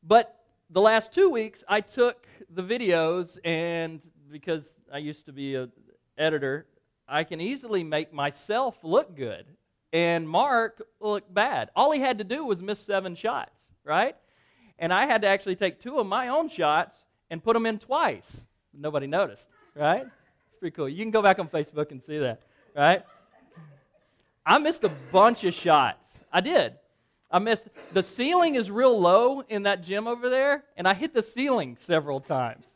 but 0.03 0.37
the 0.69 0.81
last 0.81 1.13
two 1.13 1.29
weeks, 1.29 1.63
I 1.67 1.81
took 1.81 2.27
the 2.49 2.61
videos, 2.61 3.37
and 3.43 4.01
because 4.31 4.75
I 4.91 4.97
used 4.99 5.25
to 5.25 5.33
be 5.33 5.55
an 5.55 5.71
editor, 6.17 6.65
I 7.07 7.23
can 7.23 7.39
easily 7.39 7.83
make 7.83 8.13
myself 8.13 8.77
look 8.83 9.15
good 9.15 9.45
and 9.93 10.27
Mark 10.27 10.81
looked 10.99 11.33
bad. 11.33 11.69
All 11.75 11.91
he 11.91 11.99
had 11.99 12.17
to 12.17 12.23
do 12.23 12.45
was 12.45 12.61
miss 12.61 12.79
seven 12.79 13.15
shots, 13.15 13.71
right? 13.83 14.15
And 14.79 14.93
I 14.93 15.05
had 15.05 15.21
to 15.23 15.27
actually 15.27 15.55
take 15.55 15.81
two 15.81 15.99
of 15.99 16.07
my 16.07 16.27
own 16.27 16.49
shots 16.49 17.05
and 17.29 17.43
put 17.43 17.53
them 17.53 17.65
in 17.65 17.79
twice. 17.79 18.45
Nobody 18.73 19.07
noticed, 19.07 19.47
right? 19.75 20.03
It's 20.03 20.59
pretty 20.59 20.75
cool. 20.75 20.87
You 20.87 21.03
can 21.03 21.11
go 21.11 21.21
back 21.21 21.39
on 21.39 21.47
Facebook 21.47 21.91
and 21.91 22.03
see 22.03 22.19
that, 22.19 22.41
right? 22.75 23.03
I 24.45 24.59
missed 24.59 24.83
a 24.83 24.91
bunch 25.11 25.43
of 25.43 25.53
shots. 25.53 26.11
I 26.31 26.41
did. 26.41 26.75
I 27.29 27.39
missed 27.39 27.67
the 27.93 28.03
ceiling 28.03 28.55
is 28.55 28.71
real 28.71 28.97
low 28.97 29.41
in 29.49 29.63
that 29.63 29.83
gym 29.83 30.07
over 30.07 30.29
there, 30.29 30.63
and 30.77 30.87
I 30.87 30.93
hit 30.93 31.13
the 31.13 31.21
ceiling 31.21 31.77
several 31.79 32.21
times. 32.21 32.71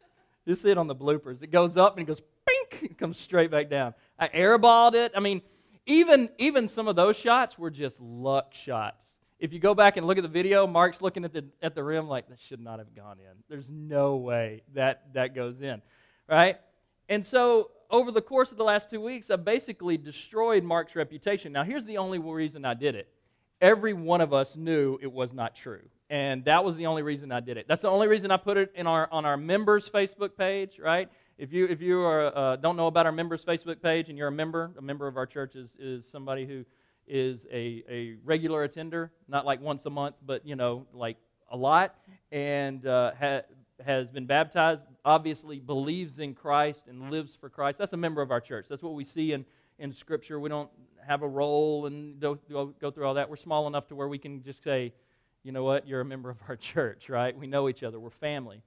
You 0.46 0.56
see 0.56 0.72
it 0.72 0.78
on 0.78 0.88
the 0.88 0.96
bloopers. 0.96 1.42
It 1.42 1.52
goes 1.52 1.78
up 1.78 1.98
and 1.98 2.04
it 2.04 2.08
goes 2.08 2.22
pink, 2.46 2.84
it 2.92 2.98
comes 2.98 3.18
straight 3.18 3.52
back 3.52 3.70
down. 3.70 3.94
I 4.20 4.28
airballed 4.30 4.96
it. 4.96 5.14
I 5.16 5.20
mean, 5.20 5.42
even 5.86 6.30
even 6.38 6.68
some 6.68 6.88
of 6.88 6.96
those 6.96 7.16
shots 7.16 7.58
were 7.58 7.72
just 7.72 8.00
luck 8.00 8.54
shots. 8.54 9.06
If 9.40 9.54
you 9.54 9.60
go 9.60 9.74
back 9.74 9.98
and 9.98 10.06
look 10.06 10.18
at 10.18 10.22
the 10.22 10.30
video, 10.30 10.68
Mark's 10.68 11.02
looking 11.02 11.26
at 11.26 11.34
the 11.34 11.46
at 11.62 11.76
the 11.76 11.84
rim 11.84 12.08
like 12.08 12.30
that 12.30 12.40
should 12.40 12.60
not 12.60 12.80
have 12.80 12.96
gone 12.96 13.18
in. 13.20 13.38
There's 13.50 13.72
no 13.72 14.18
way 14.18 14.64
that 14.74 15.14
that 15.14 15.34
goes 15.34 15.62
in, 15.62 15.82
right? 16.30 16.60
And 17.10 17.26
so 17.26 17.72
over 17.90 18.12
the 18.12 18.22
course 18.22 18.52
of 18.52 18.58
the 18.58 18.64
last 18.64 18.90
two 18.90 19.02
weeks, 19.02 19.30
I 19.30 19.36
basically 19.36 19.98
destroyed 19.98 20.64
Mark's 20.64 20.96
reputation. 20.96 21.52
Now, 21.52 21.64
here's 21.64 21.86
the 21.86 21.98
only 21.98 22.20
reason 22.20 22.64
I 22.64 22.74
did 22.74 22.96
it. 22.96 23.10
Every 23.62 23.94
one 23.94 24.22
of 24.22 24.34
us 24.34 24.56
knew 24.56 24.98
it 25.02 25.12
was 25.12 25.34
not 25.34 25.56
true. 25.56 25.82
And 26.10 26.44
that 26.46 26.66
was 26.66 26.76
the 26.76 26.88
only 26.88 27.04
reason 27.04 27.32
I 27.32 27.40
did 27.40 27.58
it. 27.58 27.68
That's 27.70 27.84
the 27.84 27.90
only 27.90 28.08
reason 28.08 28.32
I 28.32 28.38
put 28.38 28.58
it 28.58 28.74
in 28.76 28.88
our, 28.88 29.08
on 29.12 29.24
our 29.24 29.38
members' 29.38 29.88
Facebook 29.90 30.36
page, 30.36 30.80
right? 30.80 31.08
If 31.38 31.54
you, 31.54 31.66
if 31.66 31.82
you 31.82 32.02
are, 32.02 32.36
uh, 32.38 32.56
don't 32.58 32.76
know 32.76 32.88
about 32.88 33.06
our 33.06 33.12
members' 33.12 33.46
Facebook 33.46 33.82
page 33.82 34.10
and 34.10 34.18
you're 34.18 34.28
a 34.28 34.32
member, 34.32 34.72
a 34.78 34.82
member 34.82 35.08
of 35.08 35.16
our 35.16 35.26
church 35.26 35.56
is, 35.56 35.70
is 35.80 36.06
somebody 36.06 36.46
who 36.46 36.66
is 37.08 37.46
a, 37.52 37.84
a 37.90 38.16
regular 38.26 38.64
attender, 38.64 39.12
not 39.28 39.46
like 39.46 39.62
once 39.62 39.86
a 39.86 39.90
month, 39.90 40.16
but, 40.26 40.46
you 40.46 40.56
know, 40.56 40.86
like 40.94 41.18
a 41.50 41.58
lot, 41.58 41.96
and 42.32 42.86
uh, 42.86 43.12
ha- 43.20 43.42
has 43.86 44.12
been 44.12 44.26
baptized, 44.26 44.84
obviously 45.06 45.60
believes 45.60 46.20
in 46.20 46.34
Christ 46.34 46.88
and 46.88 47.10
lives 47.10 47.36
for 47.40 47.50
Christ. 47.50 47.78
That's 47.78 47.94
a 47.94 47.98
member 47.98 48.22
of 48.22 48.32
our 48.32 48.42
church. 48.42 48.66
That's 48.70 48.84
what 48.84 48.96
we 48.96 49.04
see 49.06 49.34
in, 49.34 49.46
in 49.80 49.94
Scripture. 49.94 50.40
We 50.40 50.50
don't 50.50 50.70
have 51.08 51.22
a 51.24 51.28
role 51.28 51.86
and 51.86 52.20
go, 52.20 52.38
go 52.80 52.92
through 52.92 53.06
all 53.06 53.16
that. 53.16 53.30
We're 53.30 53.36
small 53.36 53.68
enough 53.68 53.88
to 53.88 53.96
where 53.96 54.08
we 54.08 54.18
can 54.18 54.44
just 54.44 54.64
say, 54.64 54.94
you 55.44 55.52
know 55.52 55.64
what, 55.64 55.88
you're 55.88 56.02
a 56.02 56.06
member 56.06 56.30
of 56.30 56.38
our 56.48 56.56
church, 56.74 57.10
right? 57.10 57.38
We 57.38 57.48
know 57.48 57.70
each 57.70 57.84
other, 57.84 58.00
we're 58.00 58.10
family. 58.10 58.62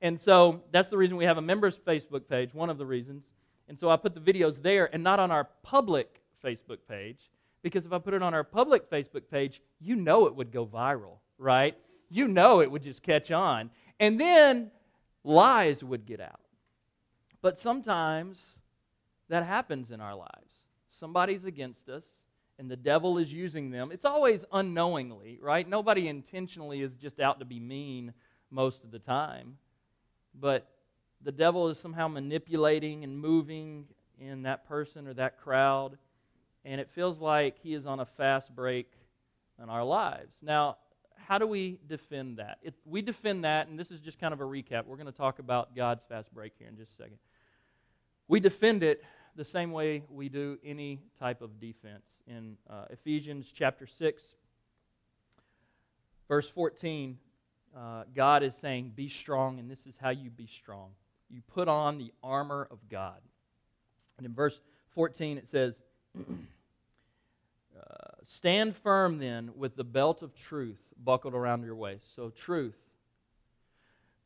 And 0.00 0.20
so 0.20 0.62
that's 0.70 0.90
the 0.90 0.96
reason 0.96 1.16
we 1.16 1.24
have 1.24 1.38
a 1.38 1.42
members 1.42 1.76
Facebook 1.76 2.28
page, 2.28 2.54
one 2.54 2.70
of 2.70 2.78
the 2.78 2.86
reasons. 2.86 3.24
And 3.68 3.78
so 3.78 3.90
I 3.90 3.96
put 3.96 4.14
the 4.14 4.20
videos 4.20 4.62
there 4.62 4.88
and 4.92 5.02
not 5.02 5.18
on 5.18 5.30
our 5.30 5.48
public 5.62 6.22
Facebook 6.44 6.78
page 6.88 7.18
because 7.62 7.84
if 7.84 7.92
I 7.92 7.98
put 7.98 8.14
it 8.14 8.22
on 8.22 8.32
our 8.32 8.44
public 8.44 8.88
Facebook 8.90 9.28
page, 9.30 9.60
you 9.80 9.96
know 9.96 10.26
it 10.26 10.34
would 10.34 10.52
go 10.52 10.64
viral, 10.66 11.18
right? 11.36 11.76
You 12.08 12.28
know 12.28 12.60
it 12.60 12.70
would 12.70 12.82
just 12.82 13.02
catch 13.02 13.30
on. 13.30 13.70
And 13.98 14.20
then 14.20 14.70
lies 15.24 15.82
would 15.82 16.06
get 16.06 16.20
out. 16.20 16.40
But 17.42 17.58
sometimes 17.58 18.38
that 19.28 19.44
happens 19.44 19.90
in 19.90 20.00
our 20.00 20.14
lives. 20.14 20.47
Somebody's 20.98 21.44
against 21.44 21.88
us, 21.88 22.04
and 22.58 22.70
the 22.70 22.76
devil 22.76 23.18
is 23.18 23.32
using 23.32 23.70
them. 23.70 23.90
It's 23.92 24.04
always 24.04 24.44
unknowingly, 24.52 25.38
right? 25.40 25.68
Nobody 25.68 26.08
intentionally 26.08 26.82
is 26.82 26.96
just 26.96 27.20
out 27.20 27.38
to 27.38 27.44
be 27.44 27.60
mean 27.60 28.12
most 28.50 28.82
of 28.82 28.90
the 28.90 28.98
time. 28.98 29.58
But 30.34 30.68
the 31.22 31.32
devil 31.32 31.68
is 31.68 31.78
somehow 31.78 32.08
manipulating 32.08 33.04
and 33.04 33.18
moving 33.18 33.86
in 34.20 34.42
that 34.42 34.68
person 34.68 35.06
or 35.06 35.14
that 35.14 35.38
crowd, 35.38 35.98
and 36.64 36.80
it 36.80 36.90
feels 36.90 37.20
like 37.20 37.56
he 37.62 37.74
is 37.74 37.86
on 37.86 38.00
a 38.00 38.06
fast 38.06 38.54
break 38.54 38.90
in 39.62 39.68
our 39.68 39.84
lives. 39.84 40.36
Now, 40.42 40.78
how 41.16 41.38
do 41.38 41.46
we 41.46 41.78
defend 41.86 42.38
that? 42.38 42.58
We 42.84 43.02
defend 43.02 43.44
that, 43.44 43.68
and 43.68 43.78
this 43.78 43.90
is 43.90 44.00
just 44.00 44.18
kind 44.18 44.32
of 44.32 44.40
a 44.40 44.44
recap. 44.44 44.86
We're 44.86 44.96
going 44.96 45.06
to 45.06 45.12
talk 45.12 45.38
about 45.38 45.76
God's 45.76 46.02
fast 46.08 46.32
break 46.34 46.54
here 46.58 46.68
in 46.68 46.76
just 46.76 46.92
a 46.92 46.96
second. 46.96 47.18
We 48.26 48.40
defend 48.40 48.82
it 48.82 49.04
the 49.38 49.44
same 49.44 49.70
way 49.70 50.02
we 50.10 50.28
do 50.28 50.58
any 50.64 51.00
type 51.16 51.42
of 51.42 51.60
defense. 51.60 52.04
In 52.26 52.56
uh, 52.68 52.86
Ephesians 52.90 53.50
chapter 53.54 53.86
6, 53.86 54.22
verse 56.26 56.48
14, 56.48 57.16
uh, 57.76 58.02
God 58.16 58.42
is 58.42 58.56
saying, 58.56 58.94
Be 58.96 59.08
strong, 59.08 59.60
and 59.60 59.70
this 59.70 59.86
is 59.86 59.96
how 59.96 60.10
you 60.10 60.28
be 60.28 60.48
strong. 60.48 60.90
You 61.30 61.40
put 61.54 61.68
on 61.68 61.98
the 61.98 62.12
armor 62.20 62.66
of 62.68 62.80
God. 62.90 63.20
And 64.16 64.26
in 64.26 64.34
verse 64.34 64.58
14, 64.90 65.38
it 65.38 65.48
says, 65.48 65.80
uh, 66.18 66.22
Stand 68.24 68.76
firm 68.76 69.18
then 69.18 69.52
with 69.56 69.76
the 69.76 69.84
belt 69.84 70.20
of 70.20 70.34
truth 70.34 70.80
buckled 71.02 71.34
around 71.34 71.62
your 71.62 71.76
waist. 71.76 72.12
So, 72.16 72.30
truth. 72.30 72.76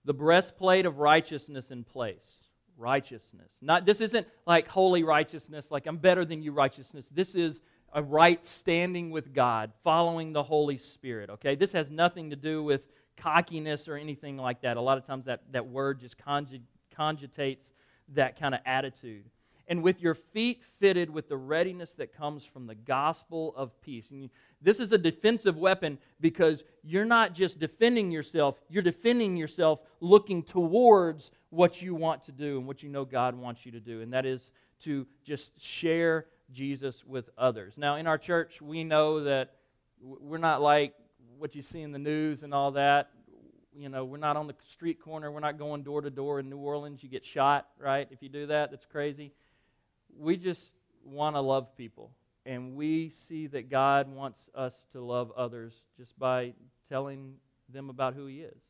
The 0.06 0.14
breastplate 0.14 0.86
of 0.86 0.98
righteousness 0.98 1.70
in 1.70 1.84
place. 1.84 2.41
Righteousness. 2.78 3.52
Not, 3.60 3.84
this 3.84 4.00
isn't 4.00 4.26
like 4.46 4.68
holy 4.68 5.04
righteousness, 5.04 5.70
like 5.70 5.86
I'm 5.86 5.98
better 5.98 6.24
than 6.24 6.42
you 6.42 6.52
righteousness. 6.52 7.08
This 7.12 7.34
is 7.34 7.60
a 7.92 8.02
right 8.02 8.42
standing 8.44 9.10
with 9.10 9.34
God, 9.34 9.72
following 9.84 10.32
the 10.32 10.42
Holy 10.42 10.78
Spirit. 10.78 11.30
Okay, 11.30 11.54
this 11.54 11.72
has 11.72 11.90
nothing 11.90 12.30
to 12.30 12.36
do 12.36 12.62
with 12.62 12.88
cockiness 13.16 13.88
or 13.88 13.96
anything 13.96 14.36
like 14.36 14.62
that. 14.62 14.76
A 14.76 14.80
lot 14.80 14.98
of 14.98 15.06
times 15.06 15.26
that, 15.26 15.42
that 15.52 15.68
word 15.68 16.00
just 16.00 16.16
conjug- 16.18 16.62
conjutates 16.96 17.70
that 18.14 18.38
kind 18.38 18.54
of 18.54 18.60
attitude. 18.64 19.24
And 19.68 19.82
with 19.82 20.00
your 20.00 20.14
feet 20.14 20.62
fitted 20.78 21.08
with 21.08 21.28
the 21.28 21.36
readiness 21.36 21.94
that 21.94 22.12
comes 22.12 22.44
from 22.44 22.66
the 22.66 22.74
gospel 22.74 23.54
of 23.56 23.80
peace. 23.80 24.10
And 24.10 24.22
you- 24.24 24.30
this 24.60 24.80
is 24.80 24.92
a 24.92 24.98
defensive 24.98 25.56
weapon 25.56 25.98
because 26.20 26.64
you're 26.82 27.04
not 27.04 27.32
just 27.32 27.58
defending 27.58 28.10
yourself, 28.10 28.60
you're 28.68 28.82
defending 28.82 29.36
yourself 29.36 29.80
looking 30.00 30.42
towards 30.42 31.30
what 31.50 31.82
you 31.82 31.94
want 31.94 32.22
to 32.24 32.32
do 32.32 32.58
and 32.58 32.66
what 32.66 32.82
you 32.82 32.88
know 32.88 33.04
God 33.04 33.34
wants 33.34 33.64
you 33.64 33.72
to 33.72 33.80
do. 33.80 34.00
And 34.00 34.12
that 34.12 34.26
is 34.26 34.50
to 34.80 35.06
just 35.24 35.60
share 35.60 36.26
Jesus 36.50 37.04
with 37.04 37.30
others. 37.38 37.74
Now, 37.76 37.96
in 37.96 38.06
our 38.06 38.18
church, 38.18 38.60
we 38.60 38.84
know 38.84 39.24
that 39.24 39.56
we're 40.00 40.38
not 40.38 40.60
like 40.60 40.94
what 41.38 41.54
you 41.54 41.62
see 41.62 41.82
in 41.82 41.92
the 41.92 41.98
news 41.98 42.42
and 42.42 42.52
all 42.52 42.72
that. 42.72 43.10
You 43.74 43.88
know, 43.88 44.04
we're 44.04 44.18
not 44.18 44.36
on 44.36 44.46
the 44.46 44.54
street 44.70 45.00
corner. 45.00 45.30
We're 45.30 45.40
not 45.40 45.58
going 45.58 45.82
door 45.82 46.02
to 46.02 46.10
door 46.10 46.40
in 46.40 46.50
New 46.50 46.58
Orleans. 46.58 47.02
You 47.02 47.08
get 47.08 47.24
shot, 47.24 47.68
right? 47.78 48.06
If 48.10 48.22
you 48.22 48.28
do 48.28 48.46
that, 48.46 48.70
that's 48.70 48.84
crazy. 48.84 49.32
We 50.18 50.36
just 50.36 50.72
want 51.04 51.36
to 51.36 51.40
love 51.40 51.76
people. 51.76 52.10
And 52.44 52.74
we 52.74 53.10
see 53.28 53.46
that 53.48 53.70
God 53.70 54.12
wants 54.12 54.50
us 54.54 54.86
to 54.92 55.00
love 55.00 55.32
others 55.36 55.74
just 55.96 56.18
by 56.18 56.54
telling 56.88 57.34
them 57.68 57.88
about 57.88 58.14
who 58.14 58.26
He 58.26 58.40
is. 58.40 58.60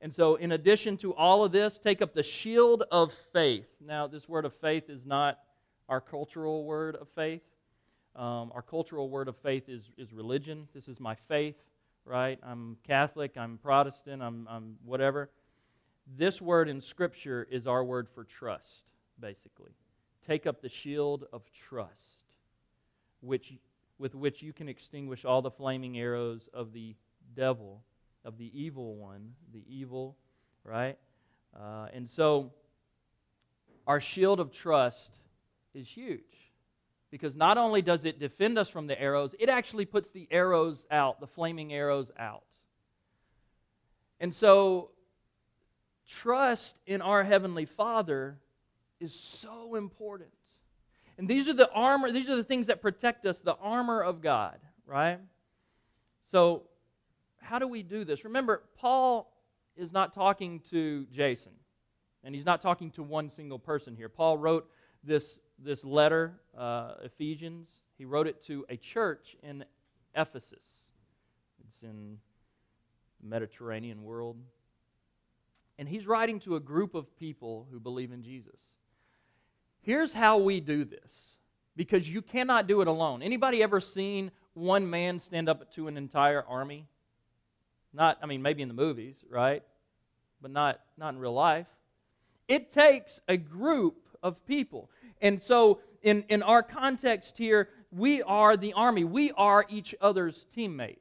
And 0.00 0.14
so, 0.14 0.36
in 0.36 0.52
addition 0.52 0.96
to 0.98 1.14
all 1.14 1.44
of 1.44 1.52
this, 1.52 1.78
take 1.78 2.00
up 2.00 2.14
the 2.14 2.22
shield 2.22 2.84
of 2.90 3.12
faith. 3.12 3.66
Now, 3.84 4.06
this 4.06 4.26
word 4.28 4.46
of 4.46 4.54
faith 4.54 4.88
is 4.88 5.04
not 5.04 5.38
our 5.90 6.00
cultural 6.00 6.64
word 6.64 6.96
of 6.96 7.08
faith. 7.14 7.42
Um, 8.16 8.50
our 8.54 8.62
cultural 8.62 9.10
word 9.10 9.28
of 9.28 9.36
faith 9.36 9.68
is, 9.68 9.82
is 9.98 10.12
religion. 10.12 10.66
This 10.74 10.88
is 10.88 10.98
my 10.98 11.14
faith, 11.28 11.56
right? 12.06 12.38
I'm 12.42 12.78
Catholic, 12.86 13.36
I'm 13.36 13.58
Protestant, 13.58 14.22
I'm, 14.22 14.48
I'm 14.50 14.76
whatever. 14.84 15.30
This 16.16 16.40
word 16.40 16.68
in 16.68 16.80
Scripture 16.80 17.46
is 17.50 17.66
our 17.66 17.84
word 17.84 18.08
for 18.08 18.24
trust, 18.24 18.84
basically. 19.20 19.72
Take 20.26 20.46
up 20.46 20.60
the 20.60 20.68
shield 20.68 21.24
of 21.32 21.42
trust, 21.68 22.24
which, 23.20 23.54
with 23.98 24.14
which 24.14 24.42
you 24.42 24.52
can 24.52 24.68
extinguish 24.68 25.24
all 25.24 25.42
the 25.42 25.50
flaming 25.50 25.98
arrows 25.98 26.48
of 26.52 26.72
the 26.72 26.94
devil, 27.34 27.82
of 28.24 28.38
the 28.38 28.50
evil 28.58 28.96
one, 28.96 29.32
the 29.52 29.64
evil, 29.68 30.16
right? 30.64 30.98
Uh, 31.58 31.88
and 31.92 32.08
so, 32.08 32.52
our 33.86 34.00
shield 34.00 34.40
of 34.40 34.52
trust 34.52 35.10
is 35.74 35.88
huge 35.88 36.22
because 37.10 37.34
not 37.34 37.58
only 37.58 37.82
does 37.82 38.04
it 38.04 38.20
defend 38.20 38.58
us 38.58 38.68
from 38.68 38.86
the 38.86 39.00
arrows, 39.00 39.34
it 39.38 39.48
actually 39.48 39.84
puts 39.84 40.10
the 40.10 40.28
arrows 40.30 40.86
out, 40.90 41.20
the 41.20 41.26
flaming 41.26 41.72
arrows 41.72 42.10
out. 42.18 42.44
And 44.20 44.34
so, 44.34 44.90
trust 46.06 46.76
in 46.86 47.00
our 47.00 47.24
Heavenly 47.24 47.64
Father 47.64 48.38
is 49.00 49.12
so 49.14 49.74
important. 49.74 50.30
And 51.18 51.28
these 51.28 51.48
are 51.48 51.54
the 51.54 51.70
armor, 51.70 52.10
these 52.12 52.30
are 52.30 52.36
the 52.36 52.44
things 52.44 52.68
that 52.68 52.80
protect 52.80 53.26
us, 53.26 53.38
the 53.38 53.56
armor 53.56 54.00
of 54.00 54.22
God, 54.22 54.58
right? 54.86 55.18
So, 56.30 56.62
how 57.38 57.58
do 57.58 57.66
we 57.66 57.82
do 57.82 58.04
this? 58.04 58.24
Remember, 58.24 58.62
Paul 58.78 59.30
is 59.76 59.92
not 59.92 60.12
talking 60.12 60.60
to 60.70 61.06
Jason, 61.12 61.52
and 62.22 62.34
he's 62.34 62.46
not 62.46 62.60
talking 62.60 62.90
to 62.92 63.02
one 63.02 63.30
single 63.30 63.58
person 63.58 63.96
here. 63.96 64.08
Paul 64.08 64.38
wrote 64.38 64.70
this, 65.02 65.40
this 65.58 65.84
letter, 65.84 66.40
uh, 66.56 66.94
Ephesians, 67.02 67.68
he 67.98 68.04
wrote 68.04 68.26
it 68.26 68.44
to 68.46 68.64
a 68.68 68.76
church 68.76 69.36
in 69.42 69.64
Ephesus. 70.14 70.64
It's 71.66 71.82
in 71.82 72.18
the 73.20 73.28
Mediterranean 73.28 74.04
world. 74.04 74.36
And 75.78 75.88
he's 75.88 76.06
writing 76.06 76.40
to 76.40 76.56
a 76.56 76.60
group 76.60 76.94
of 76.94 77.14
people 77.18 77.66
who 77.70 77.80
believe 77.80 78.12
in 78.12 78.22
Jesus. 78.22 78.58
Here's 79.82 80.12
how 80.12 80.38
we 80.38 80.60
do 80.60 80.84
this 80.84 81.36
because 81.76 82.08
you 82.08 82.22
cannot 82.22 82.66
do 82.66 82.80
it 82.80 82.88
alone. 82.88 83.22
Anybody 83.22 83.62
ever 83.62 83.80
seen 83.80 84.30
one 84.54 84.88
man 84.88 85.18
stand 85.18 85.48
up 85.48 85.72
to 85.74 85.88
an 85.88 85.96
entire 85.96 86.44
army? 86.46 86.86
Not, 87.92 88.18
I 88.22 88.26
mean, 88.26 88.42
maybe 88.42 88.62
in 88.62 88.68
the 88.68 88.74
movies, 88.74 89.16
right? 89.28 89.62
But 90.40 90.50
not, 90.50 90.80
not 90.96 91.14
in 91.14 91.18
real 91.18 91.32
life. 91.32 91.66
It 92.48 92.72
takes 92.72 93.20
a 93.28 93.36
group 93.36 93.96
of 94.22 94.44
people. 94.46 94.90
And 95.20 95.40
so, 95.40 95.80
in, 96.02 96.24
in 96.28 96.42
our 96.42 96.62
context 96.62 97.38
here, 97.38 97.68
we 97.92 98.22
are 98.22 98.56
the 98.56 98.72
army. 98.74 99.04
We 99.04 99.32
are 99.32 99.66
each 99.68 99.94
other's 100.00 100.46
teammate, 100.56 100.98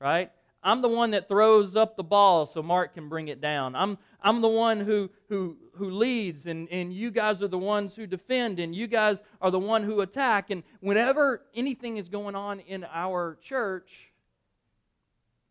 right? 0.00 0.30
I'm 0.66 0.82
the 0.82 0.88
one 0.88 1.12
that 1.12 1.28
throws 1.28 1.76
up 1.76 1.96
the 1.96 2.02
ball 2.02 2.44
so 2.44 2.60
Mark 2.60 2.94
can 2.94 3.08
bring 3.08 3.28
it 3.28 3.40
down. 3.40 3.76
I'm, 3.76 3.96
I'm 4.20 4.40
the 4.40 4.48
one 4.48 4.80
who, 4.80 5.08
who, 5.28 5.56
who 5.76 5.90
leads, 5.90 6.46
and, 6.46 6.68
and 6.72 6.92
you 6.92 7.12
guys 7.12 7.40
are 7.40 7.46
the 7.46 7.56
ones 7.56 7.94
who 7.94 8.04
defend, 8.04 8.58
and 8.58 8.74
you 8.74 8.88
guys 8.88 9.22
are 9.40 9.52
the 9.52 9.60
one 9.60 9.84
who 9.84 10.00
attack. 10.00 10.50
And 10.50 10.64
whenever 10.80 11.42
anything 11.54 11.98
is 11.98 12.08
going 12.08 12.34
on 12.34 12.58
in 12.58 12.84
our 12.92 13.38
church, 13.40 14.10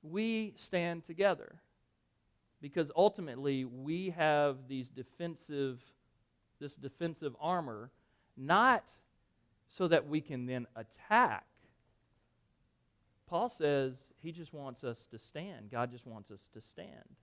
we 0.03 0.53
stand 0.57 1.05
together 1.05 1.61
because 2.61 2.91
ultimately 2.93 3.63
we 3.63 4.09
have 4.09 4.67
these 4.67 4.89
defensive 4.89 5.79
this 6.59 6.73
defensive 6.73 7.35
armor 7.39 7.89
not 8.37 8.83
so 9.67 9.87
that 9.87 10.07
we 10.07 10.21
can 10.21 10.45
then 10.45 10.65
attack 10.75 11.45
paul 13.27 13.49
says 13.49 13.93
he 14.21 14.31
just 14.31 14.53
wants 14.53 14.83
us 14.83 15.05
to 15.07 15.19
stand. 15.19 15.69
God 15.71 15.91
just 15.91 16.07
wants 16.07 16.31
us 16.31 16.49
to 16.53 16.61
stand. 16.61 17.15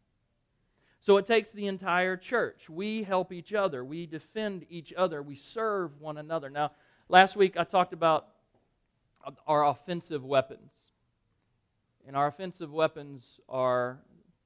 So 1.01 1.17
it 1.17 1.27
takes 1.27 1.51
the 1.51 1.67
entire 1.67 2.17
church. 2.17 2.71
We 2.71 3.03
help 3.03 3.33
each 3.33 3.53
other. 3.53 3.85
We 3.85 4.07
defend 4.07 4.67
each 4.71 4.93
other. 4.93 5.21
We 5.21 5.35
serve 5.35 6.01
one 6.01 6.17
another. 6.17 6.49
Now 6.49 6.71
last 7.09 7.35
week 7.35 7.57
i 7.57 7.65
talked 7.65 7.93
about 7.93 8.29
our 9.47 9.67
offensive 9.67 10.25
weapons. 10.25 10.71
And 12.07 12.17
our 12.17 12.27
offensive 12.27 12.73
weapons 12.73 13.25
are 13.49 13.99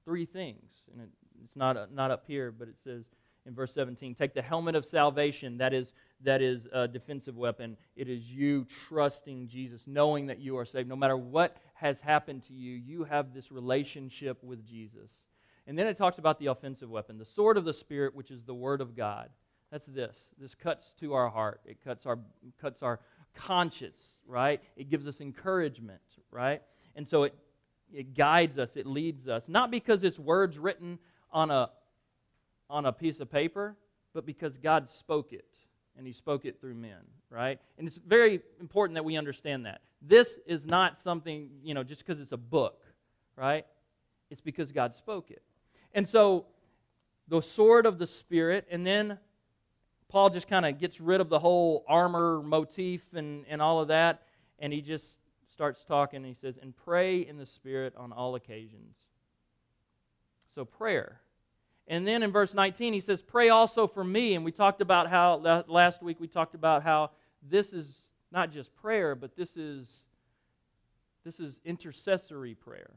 three 0.04 0.26
things. 0.26 0.72
And 0.92 1.02
it, 1.02 1.08
it's 1.44 1.56
not, 1.56 1.92
not 1.92 2.10
up 2.10 2.24
here, 2.26 2.50
but 2.50 2.68
it 2.68 2.76
says 2.82 3.04
in 3.46 3.54
verse 3.54 3.72
17 3.72 4.14
take 4.14 4.34
the 4.34 4.42
helmet 4.42 4.74
of 4.74 4.84
salvation, 4.84 5.58
that 5.58 5.72
is, 5.72 5.92
that 6.22 6.42
is 6.42 6.66
a 6.72 6.88
defensive 6.88 7.36
weapon. 7.36 7.76
It 7.94 8.08
is 8.08 8.24
you 8.24 8.66
trusting 8.88 9.48
Jesus, 9.48 9.82
knowing 9.86 10.26
that 10.26 10.38
you 10.38 10.56
are 10.58 10.64
saved. 10.64 10.88
No 10.88 10.96
matter 10.96 11.16
what 11.16 11.56
has 11.74 12.00
happened 12.00 12.46
to 12.48 12.52
you, 12.52 12.74
you 12.74 13.04
have 13.04 13.32
this 13.32 13.50
relationship 13.50 14.42
with 14.42 14.66
Jesus. 14.66 15.10
And 15.66 15.78
then 15.78 15.86
it 15.86 15.96
talks 15.96 16.18
about 16.18 16.38
the 16.38 16.46
offensive 16.46 16.90
weapon, 16.90 17.18
the 17.18 17.24
sword 17.24 17.56
of 17.56 17.64
the 17.64 17.72
Spirit, 17.72 18.14
which 18.14 18.30
is 18.30 18.42
the 18.44 18.54
Word 18.54 18.80
of 18.80 18.96
God. 18.96 19.30
That's 19.70 19.86
this. 19.86 20.16
This 20.38 20.54
cuts 20.54 20.94
to 21.00 21.14
our 21.14 21.28
heart. 21.28 21.60
It 21.64 21.82
cuts 21.82 22.06
our, 22.06 22.18
cuts 22.60 22.82
our 22.82 23.00
conscience, 23.34 24.00
right? 24.26 24.62
It 24.76 24.90
gives 24.90 25.08
us 25.08 25.20
encouragement, 25.20 26.00
right? 26.30 26.62
And 26.94 27.06
so 27.06 27.24
it 27.24 27.34
it 27.92 28.14
guides 28.14 28.58
us, 28.58 28.76
it 28.76 28.86
leads 28.86 29.28
us, 29.28 29.48
not 29.48 29.70
because 29.70 30.04
it's 30.04 30.18
words 30.18 30.58
written 30.58 30.98
on 31.30 31.50
a, 31.50 31.70
on 32.68 32.86
a 32.86 32.92
piece 32.92 33.20
of 33.20 33.30
paper, 33.30 33.76
but 34.12 34.26
because 34.26 34.56
God 34.56 34.88
spoke 34.88 35.32
it, 35.32 35.46
and 35.96 36.06
He 36.06 36.12
spoke 36.12 36.44
it 36.44 36.60
through 36.60 36.74
men, 36.74 37.00
right? 37.30 37.58
And 37.78 37.86
it's 37.86 37.96
very 37.96 38.40
important 38.60 38.94
that 38.96 39.04
we 39.04 39.16
understand 39.16 39.66
that. 39.66 39.80
This 40.02 40.38
is 40.46 40.66
not 40.66 40.98
something, 40.98 41.50
you 41.62 41.74
know, 41.74 41.82
just 41.82 42.04
because 42.04 42.20
it's 42.20 42.32
a 42.32 42.36
book, 42.36 42.82
right? 43.36 43.66
It's 44.30 44.40
because 44.40 44.72
God 44.72 44.94
spoke 44.94 45.30
it. 45.30 45.42
And 45.94 46.08
so, 46.08 46.46
the 47.28 47.40
sword 47.40 47.86
of 47.86 47.98
the 47.98 48.06
Spirit, 48.06 48.66
and 48.70 48.86
then 48.86 49.18
Paul 50.08 50.30
just 50.30 50.46
kind 50.46 50.64
of 50.64 50.78
gets 50.78 51.00
rid 51.00 51.20
of 51.20 51.28
the 51.28 51.38
whole 51.38 51.84
armor 51.88 52.42
motif 52.42 53.02
and, 53.14 53.44
and 53.48 53.60
all 53.60 53.80
of 53.80 53.88
that, 53.88 54.22
and 54.58 54.72
he 54.72 54.80
just 54.80 55.06
starts 55.52 55.84
talking 55.84 56.18
and 56.18 56.26
he 56.26 56.34
says, 56.34 56.58
and 56.60 56.76
pray 56.76 57.20
in 57.20 57.38
the 57.38 57.46
Spirit 57.46 57.94
on 57.96 58.12
all 58.12 58.34
occasions. 58.34 58.94
So, 60.54 60.64
prayer. 60.64 61.20
And 61.88 62.06
then 62.06 62.22
in 62.22 62.32
verse 62.32 62.52
19, 62.52 62.92
he 62.92 63.00
says, 63.00 63.22
Pray 63.22 63.48
also 63.48 63.86
for 63.86 64.02
me. 64.02 64.34
And 64.34 64.44
we 64.44 64.52
talked 64.52 64.80
about 64.80 65.08
how, 65.08 65.64
last 65.68 66.02
week, 66.02 66.18
we 66.18 66.26
talked 66.26 66.54
about 66.54 66.82
how 66.82 67.10
this 67.48 67.72
is 67.72 68.02
not 68.32 68.52
just 68.52 68.74
prayer, 68.74 69.14
but 69.14 69.36
this 69.36 69.56
is, 69.56 69.86
this 71.24 71.38
is 71.38 71.58
intercessory 71.64 72.54
prayer. 72.54 72.90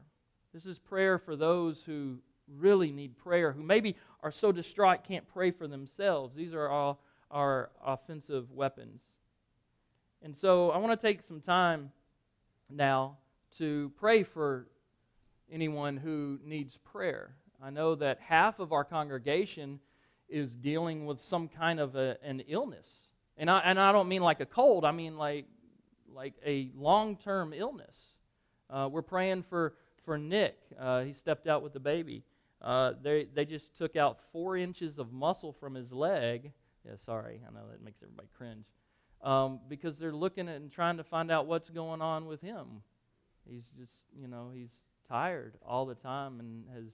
This 0.52 0.66
is 0.66 0.78
prayer 0.78 1.18
for 1.18 1.36
those 1.36 1.82
who 1.82 2.18
really 2.58 2.90
need 2.90 3.16
prayer, 3.16 3.52
who 3.52 3.62
maybe 3.62 3.96
are 4.22 4.32
so 4.32 4.50
distraught 4.50 5.04
can't 5.04 5.26
pray 5.28 5.52
for 5.52 5.68
themselves. 5.68 6.34
These 6.34 6.52
are 6.52 6.68
all 6.68 7.00
our 7.30 7.70
offensive 7.84 8.50
weapons. 8.50 9.02
And 10.22 10.36
so 10.36 10.70
I 10.70 10.78
want 10.78 10.98
to 10.98 11.06
take 11.06 11.22
some 11.22 11.40
time 11.40 11.92
now 12.68 13.18
to 13.58 13.92
pray 13.96 14.22
for 14.22 14.66
anyone 15.50 15.96
who 15.96 16.38
needs 16.44 16.76
prayer. 16.76 17.34
I 17.62 17.70
know 17.70 17.94
that 17.96 18.18
half 18.20 18.58
of 18.58 18.72
our 18.72 18.84
congregation 18.84 19.80
is 20.28 20.54
dealing 20.54 21.06
with 21.06 21.20
some 21.20 21.48
kind 21.48 21.80
of 21.80 21.96
a, 21.96 22.16
an 22.22 22.42
illness. 22.48 22.86
And 23.36 23.50
I, 23.50 23.58
and 23.60 23.78
I 23.78 23.92
don't 23.92 24.08
mean 24.08 24.22
like 24.22 24.40
a 24.40 24.46
cold, 24.46 24.84
I 24.84 24.92
mean 24.92 25.16
like, 25.16 25.46
like 26.12 26.34
a 26.44 26.70
long 26.76 27.16
term 27.16 27.52
illness. 27.52 27.96
Uh, 28.68 28.88
we're 28.90 29.02
praying 29.02 29.42
for, 29.42 29.74
for 30.04 30.16
Nick. 30.16 30.56
Uh, 30.78 31.02
he 31.02 31.12
stepped 31.12 31.46
out 31.46 31.62
with 31.62 31.72
the 31.72 31.80
baby. 31.80 32.22
Uh, 32.62 32.92
they, 33.02 33.26
they 33.34 33.44
just 33.44 33.76
took 33.76 33.96
out 33.96 34.18
four 34.32 34.56
inches 34.56 34.98
of 34.98 35.12
muscle 35.12 35.52
from 35.52 35.74
his 35.74 35.92
leg. 35.92 36.52
Yeah, 36.84 36.92
sorry, 37.04 37.40
I 37.46 37.52
know 37.52 37.66
that 37.70 37.82
makes 37.82 37.98
everybody 38.02 38.28
cringe. 38.36 38.64
Um, 39.22 39.60
because 39.68 39.96
they're 39.96 40.14
looking 40.14 40.48
at 40.48 40.56
and 40.56 40.70
trying 40.70 40.96
to 40.96 41.04
find 41.04 41.30
out 41.30 41.46
what's 41.46 41.68
going 41.68 42.00
on 42.00 42.26
with 42.26 42.40
him. 42.40 42.82
He's 43.46 43.64
just, 43.78 43.92
you 44.18 44.28
know, 44.28 44.50
he's 44.54 44.70
tired 45.08 45.54
all 45.66 45.84
the 45.84 45.94
time 45.94 46.40
and 46.40 46.64
has 46.74 46.84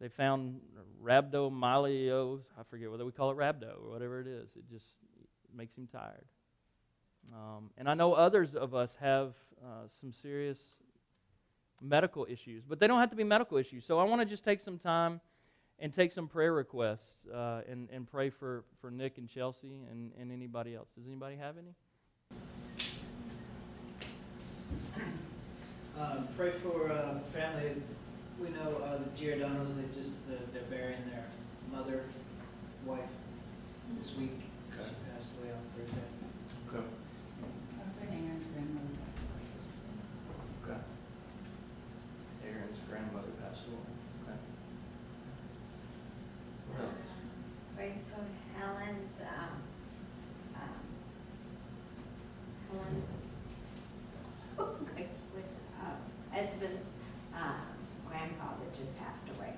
they 0.00 0.08
found 0.08 0.60
rhabdomyosarcoma. 1.02 2.40
I 2.58 2.62
forget 2.68 2.90
whether 2.90 3.04
we 3.04 3.12
call 3.12 3.30
it 3.30 3.36
rhabdo 3.36 3.84
or 3.84 3.90
whatever 3.90 4.20
it 4.20 4.26
is. 4.26 4.48
It 4.56 4.68
just 4.70 4.86
makes 5.54 5.76
him 5.76 5.88
tired. 5.90 6.24
Um, 7.32 7.70
and 7.76 7.88
I 7.88 7.94
know 7.94 8.12
others 8.12 8.54
of 8.54 8.74
us 8.74 8.96
have 9.00 9.34
uh, 9.64 9.88
some 10.00 10.12
serious 10.12 10.58
medical 11.80 12.26
issues, 12.28 12.64
but 12.68 12.78
they 12.78 12.86
don't 12.86 13.00
have 13.00 13.10
to 13.10 13.16
be 13.16 13.24
medical 13.24 13.56
issues. 13.58 13.84
So 13.84 13.98
I 13.98 14.04
want 14.04 14.20
to 14.20 14.26
just 14.26 14.44
take 14.44 14.60
some 14.60 14.78
time 14.78 15.20
and 15.78 15.92
take 15.92 16.12
some 16.12 16.28
prayer 16.28 16.52
requests 16.52 17.26
uh, 17.34 17.60
and, 17.68 17.88
and 17.90 18.10
pray 18.10 18.30
for, 18.30 18.64
for 18.80 18.90
Nick 18.90 19.18
and 19.18 19.28
Chelsea 19.28 19.82
and, 19.90 20.12
and 20.18 20.32
anybody 20.32 20.74
else. 20.74 20.88
Does 20.96 21.06
anybody 21.06 21.36
have 21.36 21.56
any? 21.58 21.74
Um, 25.98 26.28
pray 26.36 26.50
for 26.50 26.90
uh, 26.92 27.18
family. 27.32 27.82
We 28.40 28.50
know 28.50 28.76
uh, 28.84 28.98
the 28.98 29.10
Giordano's. 29.18 29.76
They 29.76 29.88
just 29.94 30.18
uh, 30.28 30.36
they're 30.52 30.62
burying 30.70 31.04
their 31.10 31.24
mother, 31.72 32.04
wife 32.84 33.00
this 33.96 34.14
week. 34.16 34.40
She 34.72 34.76
passed 34.78 35.30
away 35.40 35.52
on 35.52 35.62
Thursday. 35.76 36.02
Our 36.76 36.82
friend 37.96 38.12
Aaron's 38.12 38.46
grandmother. 38.46 38.96
Okay. 40.64 40.80
Aaron's 42.46 42.80
grandmother 42.88 43.32
passed 43.42 43.66
away. 43.66 43.88
Okay. 44.22 44.38
What 46.70 46.80
else? 46.82 47.08
Pray 47.76 47.92
for 48.10 48.24
Helen's, 48.58 49.16
um, 49.20 49.62
um, 50.56 50.84
Helen's, 52.70 53.12
okay, 54.58 55.08
with, 55.34 55.50
um, 55.80 55.98
husband's, 56.32 56.88
um, 57.34 57.76
grandfather 58.08 58.64
just 58.78 58.98
passed 58.98 59.28
away. 59.36 59.52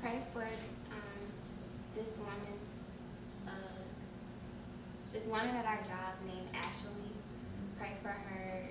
pray 0.00 0.20
for 0.32 0.42
um, 0.42 1.97
this 2.08 2.18
woman's 2.18 2.72
uh, 3.46 3.50
this 5.12 5.26
woman 5.26 5.54
at 5.56 5.66
our 5.66 5.76
job 5.76 6.14
named 6.26 6.48
Ashley. 6.54 7.12
Pray 7.78 7.92
for 8.02 8.08
her. 8.08 8.70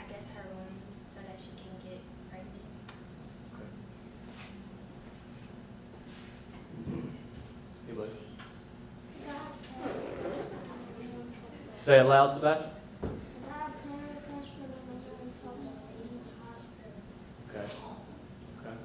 I 0.00 0.04
guess 0.10 0.30
her 0.34 0.44
womb, 0.54 0.80
so 1.14 1.20
that 1.26 1.38
she 1.38 1.50
can 1.50 1.76
get 1.84 2.00
pregnant. 2.30 2.64
Say 11.80 11.98
it 11.98 12.04
loud, 12.04 12.34
Sebastian. 12.34 12.70
Okay. 17.50 17.58
Okay. 17.60 18.76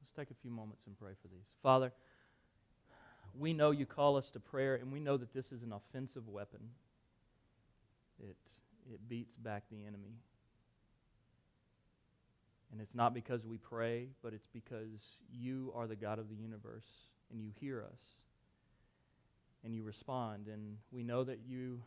Let's 0.00 0.12
take 0.14 0.30
a 0.30 0.34
few 0.42 0.50
moments 0.50 0.82
and 0.86 0.96
pray 0.98 1.12
for 1.22 1.28
these. 1.28 1.53
Father, 1.64 1.92
we 3.38 3.54
know 3.54 3.70
you 3.70 3.86
call 3.86 4.18
us 4.18 4.28
to 4.34 4.38
prayer, 4.38 4.74
and 4.74 4.92
we 4.92 5.00
know 5.00 5.16
that 5.16 5.32
this 5.32 5.50
is 5.50 5.62
an 5.62 5.72
offensive 5.72 6.28
weapon. 6.28 6.60
It, 8.20 8.36
it 8.92 9.00
beats 9.08 9.38
back 9.38 9.62
the 9.70 9.86
enemy. 9.86 10.18
And 12.70 12.82
it's 12.82 12.94
not 12.94 13.14
because 13.14 13.46
we 13.46 13.56
pray, 13.56 14.08
but 14.22 14.34
it's 14.34 14.46
because 14.52 15.16
you 15.32 15.72
are 15.74 15.86
the 15.86 15.96
God 15.96 16.18
of 16.18 16.28
the 16.28 16.34
universe, 16.34 16.84
and 17.30 17.40
you 17.40 17.48
hear 17.58 17.82
us, 17.82 18.00
and 19.64 19.74
you 19.74 19.84
respond. 19.84 20.48
And 20.48 20.76
we 20.92 21.02
know 21.02 21.24
that 21.24 21.38
you 21.48 21.80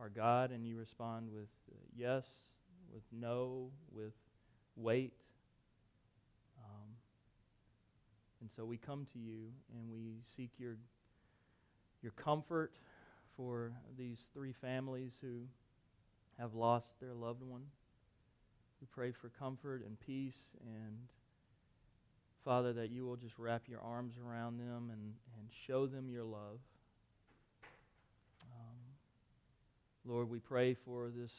are 0.00 0.10
God, 0.10 0.52
and 0.52 0.64
you 0.64 0.76
respond 0.76 1.28
with 1.32 1.48
uh, 1.72 1.74
yes, 1.96 2.24
with 2.94 3.02
no, 3.10 3.70
with 3.92 4.12
wait. 4.76 5.12
Um, 6.58 6.90
and 8.40 8.50
so 8.54 8.64
we 8.64 8.76
come 8.76 9.06
to 9.12 9.18
you 9.18 9.50
and 9.74 9.90
we 9.90 10.22
seek 10.36 10.50
your, 10.58 10.76
your 12.02 12.12
comfort 12.12 12.72
for 13.36 13.72
these 13.96 14.18
three 14.32 14.52
families 14.52 15.12
who 15.20 15.42
have 16.38 16.54
lost 16.54 16.88
their 17.00 17.14
loved 17.14 17.42
one. 17.42 17.62
We 18.80 18.86
pray 18.92 19.12
for 19.12 19.28
comfort 19.28 19.82
and 19.84 19.98
peace 20.00 20.38
and 20.62 20.96
Father, 22.44 22.72
that 22.72 22.90
you 22.90 23.04
will 23.04 23.16
just 23.16 23.38
wrap 23.38 23.64
your 23.68 23.80
arms 23.80 24.14
around 24.26 24.58
them 24.58 24.90
and, 24.90 25.12
and 25.36 25.48
show 25.66 25.86
them 25.86 26.08
your 26.08 26.24
love. 26.24 26.60
Um, 28.44 28.78
Lord, 30.06 30.30
we 30.30 30.38
pray 30.38 30.72
for 30.72 31.10
this 31.10 31.32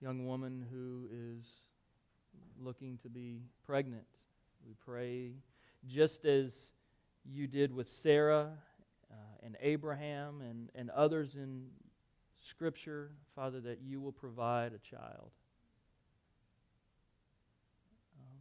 young 0.00 0.26
woman 0.26 0.66
who 0.72 1.06
is 1.12 1.44
looking 2.60 2.98
to 3.04 3.08
be 3.08 3.42
pregnant. 3.64 4.06
We 4.66 4.74
pray 4.84 5.34
just 5.86 6.24
as 6.24 6.72
you 7.24 7.46
did 7.46 7.72
with 7.72 7.88
Sarah 7.88 8.52
uh, 9.10 9.14
and 9.42 9.56
Abraham 9.60 10.40
and, 10.40 10.70
and 10.74 10.90
others 10.90 11.34
in 11.34 11.66
Scripture, 12.48 13.10
Father, 13.34 13.60
that 13.60 13.80
you 13.82 14.00
will 14.00 14.12
provide 14.12 14.72
a 14.72 14.78
child. 14.78 15.30
Um, 18.18 18.38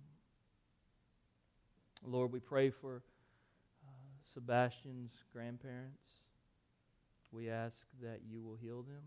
Lord, 2.11 2.31
we 2.31 2.39
pray 2.39 2.69
for 2.69 3.01
uh, 3.85 3.91
Sebastian's 4.33 5.13
grandparents. 5.33 6.03
We 7.31 7.49
ask 7.49 7.77
that 8.01 8.21
you 8.29 8.41
will 8.41 8.55
heal 8.55 8.83
them. 8.83 9.03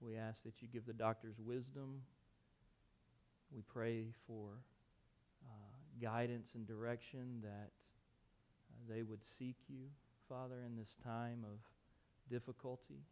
We 0.00 0.16
ask 0.16 0.42
that 0.44 0.60
you 0.60 0.68
give 0.72 0.86
the 0.86 0.92
doctors 0.92 1.36
wisdom. 1.38 2.02
We 3.54 3.62
pray 3.62 4.06
for 4.26 4.50
guidance 6.00 6.50
and 6.54 6.66
direction 6.66 7.40
that 7.42 7.70
uh, 8.70 8.94
they 8.94 9.02
would 9.02 9.20
seek 9.38 9.56
you, 9.68 9.86
Father, 10.28 10.62
in 10.66 10.76
this 10.76 10.96
time 11.04 11.44
of 11.44 11.58
difficulty. 12.30 13.02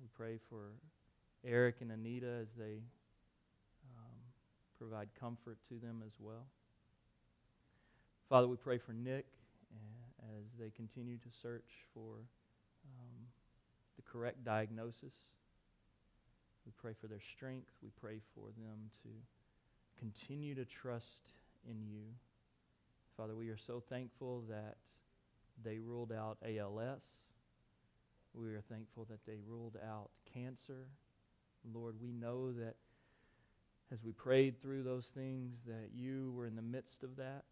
We 0.00 0.08
pray 0.14 0.38
for 0.50 0.72
Eric 1.44 1.76
and 1.80 1.92
Anita 1.92 2.40
as 2.42 2.48
they 2.58 2.82
um, 3.96 4.18
provide 4.78 5.08
comfort 5.18 5.58
to 5.68 5.78
them 5.78 6.02
as 6.04 6.12
well. 6.18 6.46
Father, 8.28 8.48
we 8.48 8.56
pray 8.56 8.78
for 8.78 8.92
Nick 8.92 9.26
uh, 9.72 10.38
as 10.38 10.44
they 10.58 10.70
continue 10.70 11.16
to 11.18 11.28
search 11.42 11.70
for 11.92 12.16
um, 12.98 13.20
the 13.96 14.02
correct 14.02 14.44
diagnosis. 14.44 15.14
We 16.66 16.72
pray 16.80 16.94
for 16.98 17.06
their 17.06 17.22
strength. 17.36 17.70
We 17.82 17.90
pray 18.00 18.20
for 18.34 18.48
them 18.56 18.90
to 19.02 19.08
continue 19.98 20.54
to 20.54 20.64
trust 20.64 21.32
in 21.68 21.82
you. 21.86 22.02
Father, 23.16 23.34
we 23.34 23.48
are 23.48 23.58
so 23.66 23.82
thankful 23.88 24.44
that 24.48 24.76
they 25.62 25.78
ruled 25.78 26.12
out 26.12 26.38
ALS. 26.44 27.00
We 28.34 28.48
are 28.48 28.62
thankful 28.68 29.06
that 29.10 29.24
they 29.26 29.38
ruled 29.46 29.76
out 29.88 30.10
cancer. 30.32 30.88
Lord, 31.72 31.94
we 32.02 32.12
know 32.12 32.52
that 32.52 32.74
as 33.92 34.02
we 34.02 34.12
prayed 34.12 34.60
through 34.60 34.82
those 34.82 35.06
things, 35.14 35.54
that 35.66 35.90
you 35.94 36.32
were 36.36 36.46
in 36.46 36.56
the 36.56 36.62
midst 36.62 37.02
of 37.04 37.16
that. 37.16 37.44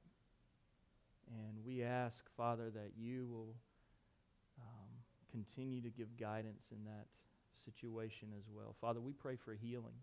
And 1.28 1.64
we 1.64 1.82
ask, 1.82 2.24
Father, 2.36 2.70
that 2.70 2.92
you 2.98 3.26
will 3.26 3.54
um, 4.60 4.88
continue 5.30 5.80
to 5.82 5.90
give 5.90 6.16
guidance 6.18 6.64
in 6.72 6.84
that 6.84 7.06
situation 7.64 8.28
as 8.36 8.44
well. 8.52 8.74
Father, 8.80 9.00
we 9.00 9.12
pray 9.12 9.36
for 9.36 9.54
healing, 9.54 9.94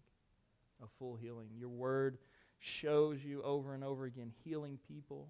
a 0.81 0.87
full 0.97 1.15
healing. 1.15 1.49
Your 1.57 1.69
word 1.69 2.17
shows 2.59 3.23
you 3.23 3.41
over 3.43 3.73
and 3.73 3.83
over 3.83 4.05
again 4.05 4.31
healing 4.43 4.77
people. 4.87 5.29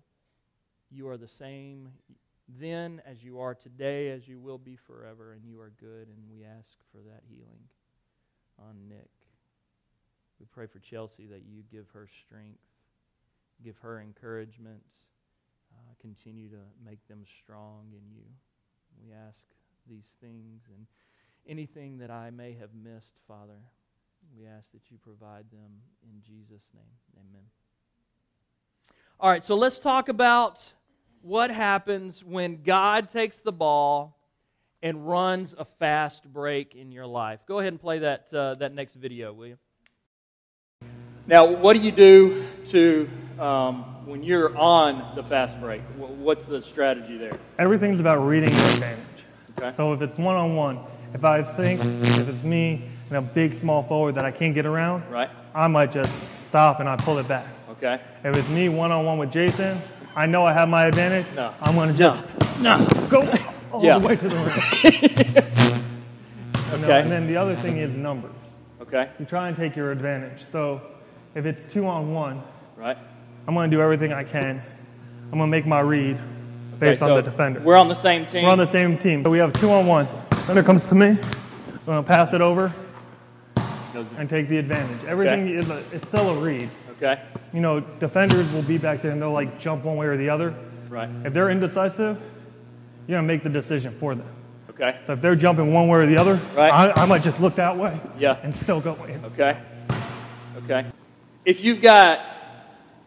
You 0.91 1.07
are 1.09 1.17
the 1.17 1.27
same 1.27 1.89
then 2.57 3.01
as 3.05 3.23
you 3.23 3.39
are 3.39 3.53
today, 3.53 4.09
as 4.09 4.27
you 4.27 4.39
will 4.39 4.57
be 4.57 4.75
forever, 4.75 5.33
and 5.33 5.45
you 5.45 5.59
are 5.61 5.71
good, 5.79 6.07
and 6.07 6.17
we 6.29 6.43
ask 6.43 6.77
for 6.91 6.97
that 6.97 7.21
healing 7.29 7.69
on 8.57 8.87
Nick. 8.87 9.11
We 10.39 10.47
pray 10.51 10.65
for 10.65 10.79
Chelsea 10.79 11.27
that 11.27 11.43
you 11.45 11.63
give 11.71 11.87
her 11.93 12.07
strength, 12.25 12.59
give 13.63 13.77
her 13.79 13.99
encouragement, 13.99 14.81
uh, 15.73 15.93
continue 16.01 16.49
to 16.49 16.61
make 16.83 17.05
them 17.07 17.23
strong 17.43 17.85
in 17.91 18.11
you. 18.11 18.23
We 19.03 19.13
ask 19.13 19.45
these 19.87 20.07
things 20.21 20.63
and 20.75 20.87
anything 21.47 21.97
that 21.99 22.09
I 22.09 22.31
may 22.31 22.53
have 22.53 22.69
missed, 22.73 23.13
Father, 23.27 23.59
we 24.38 24.45
ask 24.45 24.71
that 24.71 24.82
you 24.89 24.97
provide 24.97 25.45
them 25.51 25.71
in 26.03 26.21
Jesus' 26.21 26.67
name. 26.73 26.84
Amen. 27.17 27.43
All 29.19 29.29
right, 29.29 29.43
so 29.43 29.55
let's 29.55 29.79
talk 29.79 30.08
about 30.08 30.73
what 31.21 31.51
happens 31.51 32.23
when 32.23 32.63
God 32.63 33.10
takes 33.10 33.39
the 33.39 33.51
ball 33.51 34.17
and 34.82 35.08
runs 35.08 35.53
a 35.58 35.65
fast 35.65 36.32
break 36.32 36.75
in 36.75 36.91
your 36.91 37.05
life. 37.05 37.41
Go 37.45 37.60
ahead 37.60 37.73
and 37.73 37.82
play 37.82 37.99
that, 37.99 38.34
uh, 38.34 38.55
that 38.55 38.73
next 38.73 38.93
video, 38.93 39.34
will 39.34 39.47
you? 39.47 39.58
Now, 41.27 41.45
what 41.45 41.73
do 41.73 41.79
you 41.82 41.91
do 41.91 42.45
to 42.69 43.10
um, 43.38 43.84
when 44.05 44.23
you're 44.23 44.58
on 44.58 45.15
the 45.15 45.23
fast 45.23 45.60
break? 45.60 45.82
What's 45.97 46.45
the 46.45 46.62
strategy 46.62 47.17
there? 47.17 47.34
Everything's 47.58 47.99
about 47.99 48.25
reading 48.25 48.49
your 48.49 48.67
advantage. 48.69 49.05
Okay. 49.60 49.75
So 49.75 49.93
if 49.93 50.01
it's 50.01 50.17
one 50.17 50.36
on 50.36 50.55
one, 50.55 50.79
if 51.13 51.25
I 51.25 51.41
think 51.41 51.82
if 51.82 52.29
it's 52.29 52.43
me 52.43 52.84
and 53.09 53.17
a 53.17 53.21
big 53.21 53.53
small 53.53 53.83
forward 53.83 54.15
that 54.15 54.25
I 54.25 54.31
can't 54.31 54.53
get 54.53 54.65
around, 54.65 55.03
Right? 55.09 55.29
I 55.55 55.67
might 55.67 55.91
just 55.91 56.11
stop 56.47 56.79
and 56.79 56.87
I 56.87 56.95
pull 56.95 57.17
it 57.17 57.27
back. 57.27 57.45
Okay. 57.71 57.99
If 58.23 58.35
it's 58.35 58.49
me 58.49 58.69
one 58.69 58.91
on 58.91 59.05
one 59.05 59.17
with 59.17 59.31
Jason, 59.31 59.81
I 60.15 60.25
know 60.25 60.45
I 60.45 60.53
have 60.53 60.69
my 60.69 60.85
advantage. 60.85 61.25
No. 61.35 61.51
I'm 61.61 61.75
gonna 61.75 61.93
just 61.93 62.21
No. 62.61 62.85
go 63.09 63.27
all 63.71 63.83
Yeah. 63.83 63.97
the 63.99 64.07
way 64.07 64.15
to 64.15 64.27
the 64.29 64.35
rim. 64.35 65.43
Okay. 66.71 67.01
And 67.01 67.11
then 67.11 67.27
the 67.27 67.35
other 67.35 67.55
thing 67.55 67.77
is 67.77 67.91
numbers. 67.95 68.31
Okay. 68.81 69.09
You 69.19 69.25
try 69.25 69.47
and 69.47 69.57
take 69.57 69.75
your 69.75 69.91
advantage. 69.91 70.45
So 70.51 70.81
if 71.35 71.45
it's 71.45 71.61
two 71.73 71.87
on 71.87 72.13
one, 72.13 72.41
Right. 72.77 72.97
I'm 73.47 73.55
gonna 73.55 73.67
do 73.69 73.81
everything 73.81 74.13
I 74.13 74.23
can. 74.23 74.61
I'm 75.31 75.39
gonna 75.39 75.47
make 75.47 75.65
my 75.65 75.79
read 75.79 76.17
based 76.79 77.01
Okay, 77.01 77.11
on 77.11 77.17
the 77.17 77.23
defender. 77.23 77.59
We're 77.61 77.75
on 77.75 77.87
the 77.87 77.95
same 77.95 78.25
team. 78.25 78.43
We're 78.43 78.51
on 78.51 78.57
the 78.59 78.67
same 78.67 78.97
team. 78.97 79.23
So 79.23 79.29
we 79.31 79.39
have 79.39 79.51
two 79.53 79.71
on 79.71 79.85
one. 79.87 80.07
Defender 80.29 80.63
comes 80.63 80.85
to 80.87 80.95
me. 80.95 81.07
I'm 81.09 81.17
gonna 81.85 82.03
pass 82.03 82.33
it 82.33 82.41
over 82.41 82.71
And 84.17 84.30
take 84.30 84.47
the 84.49 84.58
advantage. 84.58 85.04
Everything 85.08 85.49
is 85.49 85.69
a, 85.69 85.84
it's 85.91 86.08
still 86.08 86.30
a 86.30 86.39
read. 86.39 86.69
Okay. 86.91 87.21
You 87.54 87.62
know, 87.62 87.80
defenders 87.80 88.52
will 88.52 88.62
be 88.62 88.78
back 88.78 89.02
there 89.02 89.12
and 89.12 89.21
they'll 89.21 89.32
like 89.32 89.60
jump 89.60 89.84
one 89.86 89.95
way 89.97 90.08
or 90.08 90.17
the 90.17 90.30
other. 90.30 90.54
Right. 90.89 91.10
If 91.25 91.34
they're 91.34 91.49
indecisive, 91.49 92.19
you're 93.08 93.17
gonna 93.17 93.28
make 93.28 93.43
the 93.43 93.49
decision 93.49 93.95
for 93.99 94.15
them. 94.15 94.28
Okay. 94.71 94.97
So 95.08 95.13
if 95.13 95.21
they're 95.21 95.36
jumping 95.36 95.73
one 95.73 95.88
way 95.88 95.99
or 95.99 96.06
the 96.06 96.17
other, 96.17 96.39
Right. 96.56 96.71
I, 96.71 97.04
I 97.04 97.06
might 97.06 97.23
just 97.23 97.39
look 97.41 97.56
that 97.56 97.78
way 97.78 97.99
Yeah. 98.17 98.38
and 98.43 98.54
still 98.56 98.80
go 98.82 98.95
in. 99.06 99.23
Okay. 99.25 99.58
Okay. 100.63 100.86
If 101.45 101.63
you've 101.63 101.82
got 101.82 102.19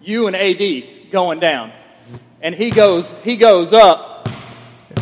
you 0.01 0.27
and 0.27 0.35
AD 0.35 1.11
going 1.11 1.39
down, 1.39 1.71
and 2.41 2.55
he 2.55 2.71
goes 2.71 3.13
he 3.23 3.37
goes 3.37 3.73
up, 3.73 4.12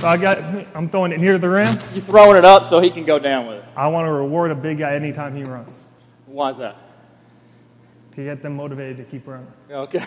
If 0.00 0.04
I 0.04 0.16
got, 0.16 0.38
I'm 0.74 0.88
throwing 0.88 1.12
it 1.12 1.20
near 1.20 1.36
the 1.36 1.50
rim. 1.50 1.76
You're 1.92 2.02
throwing 2.02 2.38
it 2.38 2.44
up 2.46 2.64
so 2.64 2.80
he 2.80 2.88
can 2.88 3.04
go 3.04 3.18
down 3.18 3.46
with 3.46 3.58
it. 3.58 3.64
I 3.76 3.88
want 3.88 4.06
to 4.06 4.10
reward 4.10 4.50
a 4.50 4.54
big 4.54 4.78
guy 4.78 4.94
anytime 4.94 5.36
he 5.36 5.42
runs 5.42 5.70
Why 6.24 6.48
is 6.48 6.56
that? 6.56 6.74
to 8.16 8.24
get 8.24 8.40
them 8.40 8.56
motivated 8.56 8.96
to 8.96 9.04
keep 9.04 9.26
running. 9.26 9.52
Okay. 9.70 10.02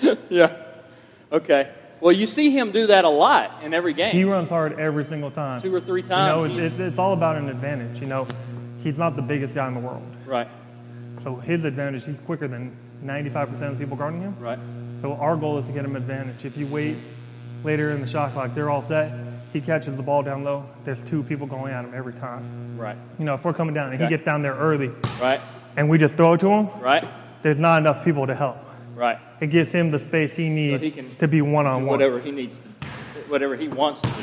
yeah. 0.30 0.56
Okay. 1.30 1.70
Well, 2.00 2.12
you 2.12 2.26
see 2.26 2.48
him 2.48 2.72
do 2.72 2.86
that 2.86 3.04
a 3.04 3.10
lot 3.10 3.62
in 3.62 3.74
every 3.74 3.92
game. 3.92 4.12
He 4.12 4.24
runs 4.24 4.48
hard 4.48 4.80
every 4.80 5.04
single 5.04 5.30
time. 5.30 5.60
Two 5.60 5.74
or 5.74 5.80
three 5.82 6.00
times. 6.00 6.50
You 6.50 6.56
know, 6.56 6.64
it, 6.64 6.72
it, 6.72 6.80
it's 6.80 6.96
all 6.96 7.12
about 7.12 7.36
an 7.36 7.50
advantage. 7.50 8.00
You 8.00 8.06
know, 8.06 8.26
he's 8.82 8.96
not 8.96 9.16
the 9.16 9.22
biggest 9.22 9.54
guy 9.54 9.68
in 9.68 9.74
the 9.74 9.80
world. 9.80 10.02
right. 10.24 10.48
So 11.22 11.36
his 11.36 11.64
advantage, 11.64 12.06
he's 12.06 12.20
quicker 12.20 12.48
than 12.48 12.74
95% 13.04 13.52
of 13.52 13.78
the 13.78 13.84
people 13.84 13.98
guarding 13.98 14.22
him. 14.22 14.34
Right. 14.40 14.58
So 15.02 15.12
our 15.16 15.36
goal 15.36 15.58
is 15.58 15.66
to 15.66 15.72
get 15.72 15.84
him 15.84 15.94
advantage. 15.94 16.42
If 16.42 16.56
you 16.56 16.66
wait 16.68 16.96
later 17.64 17.90
in 17.90 18.00
the 18.00 18.06
shot 18.06 18.32
clock, 18.32 18.54
they're 18.54 18.70
all 18.70 18.82
set. 18.82 19.12
He 19.52 19.60
catches 19.60 19.96
the 19.96 20.02
ball 20.02 20.22
down 20.22 20.44
low. 20.44 20.66
There's 20.84 21.02
two 21.04 21.22
people 21.22 21.46
going 21.46 21.72
at 21.72 21.84
him 21.84 21.92
every 21.94 22.12
time. 22.14 22.76
Right. 22.78 22.96
You 23.18 23.24
know, 23.24 23.34
if 23.34 23.44
we're 23.44 23.54
coming 23.54 23.74
down 23.74 23.86
and 23.86 23.94
Okay. 23.94 24.04
he 24.04 24.10
gets 24.10 24.22
down 24.24 24.42
there 24.42 24.54
early 24.54 24.90
Right. 25.20 25.40
and 25.76 25.88
we 25.88 25.98
just 25.98 26.16
throw 26.16 26.34
it 26.34 26.40
to 26.40 26.48
him, 26.48 26.68
Right. 26.80 27.06
there's 27.42 27.58
not 27.60 27.78
enough 27.80 28.04
people 28.04 28.26
to 28.26 28.34
help. 28.34 28.58
Right. 28.94 29.18
It 29.40 29.48
gives 29.48 29.72
him 29.72 29.90
the 29.90 29.98
space 29.98 30.34
he 30.36 30.48
needs 30.48 30.82
he 30.82 30.90
can 30.90 31.08
to 31.16 31.28
be 31.28 31.42
one 31.42 31.66
on 31.66 31.82
one. 31.86 31.98
Whatever 31.98 32.18
he 32.18 32.30
needs 32.32 32.58
to, 32.58 32.88
whatever 33.28 33.56
he 33.56 33.68
wants 33.68 34.00
to 34.02 34.08
do, 34.08 34.14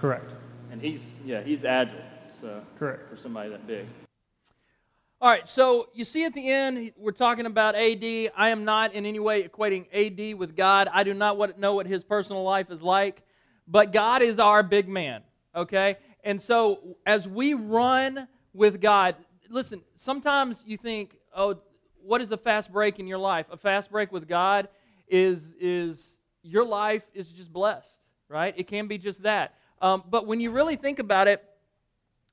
Correct. 0.00 0.30
and 0.70 0.80
he's 0.82 1.10
yeah 1.24 1.40
he's 1.40 1.64
agile. 1.64 1.94
So 2.40 2.60
Correct. 2.78 3.08
for 3.10 3.16
somebody 3.16 3.50
that 3.50 3.66
big. 3.66 3.84
All 5.20 5.28
right, 5.28 5.48
so 5.48 5.88
you 5.92 6.04
see 6.04 6.24
at 6.26 6.32
the 6.32 6.48
end, 6.48 6.92
we're 6.96 7.10
talking 7.10 7.46
about 7.46 7.74
AD. 7.74 8.04
I 8.36 8.50
am 8.50 8.64
not 8.64 8.92
in 8.92 9.04
any 9.04 9.18
way 9.18 9.42
equating 9.42 9.86
AD 9.92 10.38
with 10.38 10.54
God. 10.54 10.88
I 10.92 11.02
do 11.02 11.12
not 11.12 11.58
know 11.58 11.74
what 11.74 11.86
his 11.86 12.04
personal 12.04 12.44
life 12.44 12.70
is 12.70 12.82
like, 12.82 13.22
but 13.66 13.92
God 13.92 14.22
is 14.22 14.38
our 14.38 14.62
big 14.62 14.88
man, 14.88 15.22
okay? 15.56 15.96
And 16.22 16.40
so 16.40 16.98
as 17.04 17.26
we 17.26 17.54
run 17.54 18.28
with 18.52 18.80
God, 18.80 19.16
listen, 19.50 19.82
sometimes 19.96 20.62
you 20.64 20.76
think, 20.76 21.16
oh, 21.36 21.62
what 22.00 22.20
is 22.20 22.30
a 22.30 22.36
fast 22.36 22.72
break 22.72 23.00
in 23.00 23.08
your 23.08 23.18
life? 23.18 23.46
A 23.50 23.56
fast 23.56 23.90
break 23.90 24.12
with 24.12 24.28
God 24.28 24.68
is, 25.08 25.52
is 25.58 26.16
your 26.44 26.64
life 26.64 27.02
is 27.12 27.26
just 27.26 27.52
blessed, 27.52 27.88
right? 28.28 28.54
It 28.56 28.68
can 28.68 28.86
be 28.86 28.98
just 28.98 29.24
that. 29.24 29.54
Um, 29.82 30.04
but 30.08 30.28
when 30.28 30.38
you 30.38 30.52
really 30.52 30.76
think 30.76 31.00
about 31.00 31.26
it, 31.26 31.44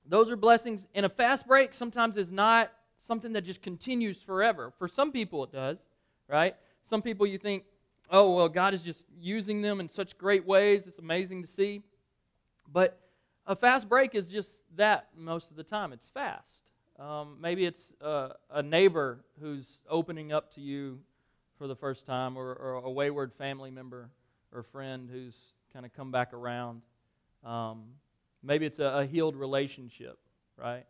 those 0.08 0.32
are 0.32 0.36
blessings. 0.36 0.88
And 0.96 1.06
a 1.06 1.10
fast 1.10 1.48
break 1.48 1.74
sometimes 1.74 2.18
is 2.18 2.32
not 2.32 2.72
something 3.00 3.34
that 3.34 3.44
just 3.44 3.62
continues 3.62 4.20
forever. 4.20 4.72
For 4.78 4.88
some 4.88 5.12
people, 5.12 5.44
it 5.44 5.52
does, 5.52 5.78
right? 6.28 6.56
Some 6.84 7.02
people 7.02 7.26
you 7.26 7.38
think, 7.38 7.64
oh, 8.10 8.36
well, 8.36 8.50
God 8.50 8.74
is 8.74 8.82
just 8.82 9.06
using 9.20 9.62
them 9.62 9.80
in 9.80 9.90
such 9.90 10.18
great 10.18 10.46
ways. 10.46 10.88
It's 10.88 11.00
amazing 11.00 11.42
to 11.44 11.48
see. 11.48 11.82
But 12.72 13.00
a 13.48 13.56
fast 13.56 13.88
break 13.88 14.16
is 14.16 14.28
just 14.28 14.50
that 14.76 15.08
most 15.16 15.52
of 15.52 15.58
the 15.58 15.64
time. 15.64 15.94
It's 15.94 16.08
fast. 16.08 16.62
Um, 17.00 17.38
maybe 17.42 17.66
it's 17.66 17.94
uh, 18.02 18.30
a 18.50 18.64
neighbor 18.64 19.20
who's 19.42 19.66
opening 19.90 20.32
up 20.32 20.54
to 20.56 20.62
you 20.62 21.00
for 21.58 21.68
the 21.68 21.76
first 21.76 22.06
time, 22.06 22.38
or, 22.38 22.54
or 22.54 22.74
a 22.76 22.92
wayward 22.92 23.34
family 23.34 23.72
member 23.72 24.10
or 24.54 24.64
friend 24.64 25.10
who's 25.12 25.36
kind 25.74 25.86
of 25.86 25.94
come 25.94 26.12
back 26.12 26.34
around. 26.34 26.82
Um, 27.44 27.84
maybe 28.46 28.66
it's 28.66 28.80
a, 28.80 28.86
a 28.86 29.06
healed 29.06 29.36
relationship, 29.36 30.18
right? 30.58 30.86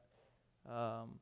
Um, 0.70 1.20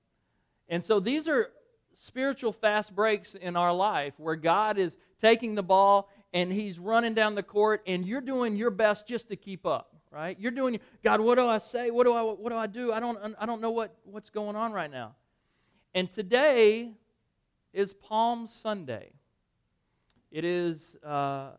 and 0.68 0.84
so 0.84 1.00
these 1.00 1.28
are 1.28 1.50
spiritual 1.96 2.52
fast 2.52 2.96
breaks 2.96 3.36
in 3.36 3.56
our 3.56 3.74
life 3.74 4.14
where 4.18 4.36
God 4.36 4.78
is 4.78 4.98
taking 5.22 5.56
the 5.56 5.64
ball 5.64 6.10
and 6.34 6.52
He's 6.52 6.80
running 6.80 7.14
down 7.14 7.36
the 7.36 7.44
court, 7.44 7.84
and 7.86 8.04
you're 8.06 8.22
doing 8.22 8.56
your 8.56 8.72
best 8.72 9.08
just 9.08 9.30
to 9.30 9.36
keep 9.36 9.68
up, 9.68 9.96
right? 10.12 10.36
You're 10.40 10.52
doing, 10.52 10.80
God, 11.04 11.22
what 11.22 11.36
do 11.36 11.48
I 11.48 11.60
say? 11.60 11.92
What 11.92 12.06
do 12.06 12.14
I, 12.14 12.24
what 12.24 12.50
do 12.50 12.58
I 12.58 12.66
do? 12.66 12.92
I 12.92 13.00
don't, 13.00 13.36
I 13.40 13.46
don't 13.46 13.62
know 13.62 13.70
what, 13.70 13.96
what's 14.04 14.32
going 14.32 14.56
on 14.56 14.74
right 14.74 14.90
now. 14.90 15.14
And 15.94 16.10
today 16.10 16.90
is 17.72 17.94
Palm 17.94 18.48
Sunday. 18.48 19.12
It 20.32 20.44
is 20.44 20.96
uh, 21.06 21.50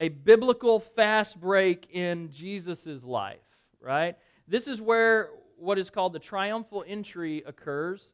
a 0.00 0.08
biblical 0.08 0.80
fast 0.80 1.40
break 1.40 1.88
in 1.92 2.32
Jesus' 2.32 3.04
life, 3.04 3.38
right? 3.82 4.16
This 4.48 4.66
is 4.66 4.80
where 4.80 5.30
what 5.56 5.78
is 5.78 5.90
called 5.90 6.12
the 6.12 6.18
triumphal 6.18 6.84
entry 6.86 7.42
occurs. 7.46 8.10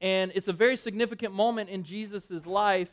And 0.00 0.32
it's 0.34 0.48
a 0.48 0.52
very 0.52 0.76
significant 0.76 1.34
moment 1.34 1.70
in 1.70 1.84
Jesus' 1.84 2.46
life 2.46 2.88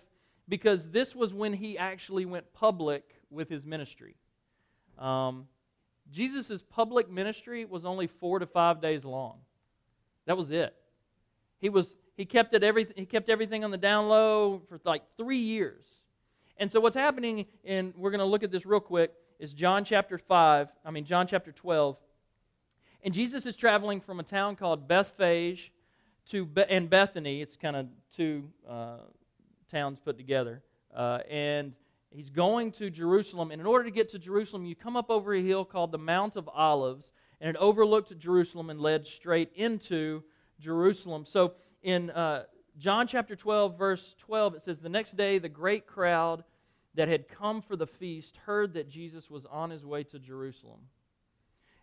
because 0.49 0.89
this 0.89 1.15
was 1.15 1.33
when 1.33 1.53
he 1.53 1.77
actually 1.77 2.25
went 2.25 2.53
public 2.53 3.03
with 3.29 3.49
his 3.49 3.65
ministry. 3.65 4.15
Um, 4.97 5.47
Jesus' 6.11 6.61
public 6.69 7.09
ministry 7.09 7.65
was 7.65 7.85
only 7.85 8.07
four 8.07 8.39
to 8.39 8.45
five 8.45 8.81
days 8.81 9.03
long. 9.03 9.39
That 10.25 10.37
was 10.37 10.51
it. 10.51 10.73
He 11.59 11.69
was 11.69 11.87
he 12.15 12.25
kept 12.25 12.53
it 12.53 12.63
everything 12.63 12.93
he 12.95 13.05
kept 13.05 13.29
everything 13.29 13.63
on 13.63 13.71
the 13.71 13.77
down 13.77 14.07
low 14.07 14.61
for 14.69 14.79
like 14.85 15.03
three 15.17 15.37
years. 15.37 15.85
And 16.57 16.71
so 16.71 16.79
what's 16.79 16.95
happening, 16.95 17.45
and 17.63 17.93
we're 17.95 18.09
going 18.09 18.19
to 18.19 18.25
look 18.25 18.43
at 18.43 18.51
this 18.51 18.65
real 18.65 18.79
quick, 18.79 19.13
is 19.39 19.53
John 19.53 19.85
chapter 19.85 20.17
five. 20.17 20.69
I 20.85 20.91
mean 20.91 21.05
John 21.05 21.27
chapter 21.27 21.51
twelve. 21.51 21.97
And 23.03 23.13
Jesus 23.13 23.45
is 23.45 23.55
traveling 23.55 24.01
from 24.01 24.19
a 24.19 24.23
town 24.23 24.55
called 24.55 24.88
Bethphage 24.88 25.71
to 26.29 26.45
Be- 26.45 26.65
and 26.69 26.89
Bethany. 26.89 27.41
It's 27.41 27.55
kind 27.55 27.75
of 27.75 27.88
two 28.15 28.49
uh, 28.67 28.97
towns 29.71 29.99
put 29.99 30.17
together. 30.17 30.62
Uh, 30.95 31.19
and 31.29 31.73
he's 32.10 32.29
going 32.29 32.71
to 32.73 32.89
Jerusalem. 32.89 33.51
And 33.51 33.62
in 33.62 33.67
order 33.67 33.86
to 33.86 33.91
get 33.91 34.12
to 34.12 34.19
Jerusalem, 34.19 34.65
you 34.65 34.75
come 34.75 34.95
up 34.95 35.10
over 35.10 35.33
a 35.33 35.41
hill 35.41 35.63
called 35.63 35.91
the 35.91 35.97
Mount 35.97 36.36
of 36.36 36.49
Olives, 36.49 37.12
and 37.39 37.49
it 37.49 37.55
overlooked 37.57 38.17
Jerusalem 38.17 38.69
and 38.69 38.81
led 38.81 39.05
straight 39.05 39.51
into 39.55 40.23
Jerusalem. 40.60 41.25
So 41.25 41.53
in 41.83 42.10
uh, 42.10 42.43
John 42.77 43.07
chapter 43.07 43.36
12, 43.36 43.77
verse 43.77 44.15
12, 44.19 44.55
it 44.55 44.63
says, 44.63 44.79
The 44.79 44.89
next 44.89 45.15
day, 45.15 45.38
the 45.38 45.49
great 45.49 45.88
crowd 45.88 46.43
that 46.95 47.07
had 47.07 47.27
come 47.27 47.62
for 47.62 47.75
the 47.75 47.88
feast 47.88 48.38
heard 48.38 48.73
that 48.73 48.89
Jesus 48.89 49.29
was 49.29 49.45
on 49.45 49.69
his 49.69 49.86
way 49.86 50.03
to 50.05 50.19
Jerusalem. 50.19 50.79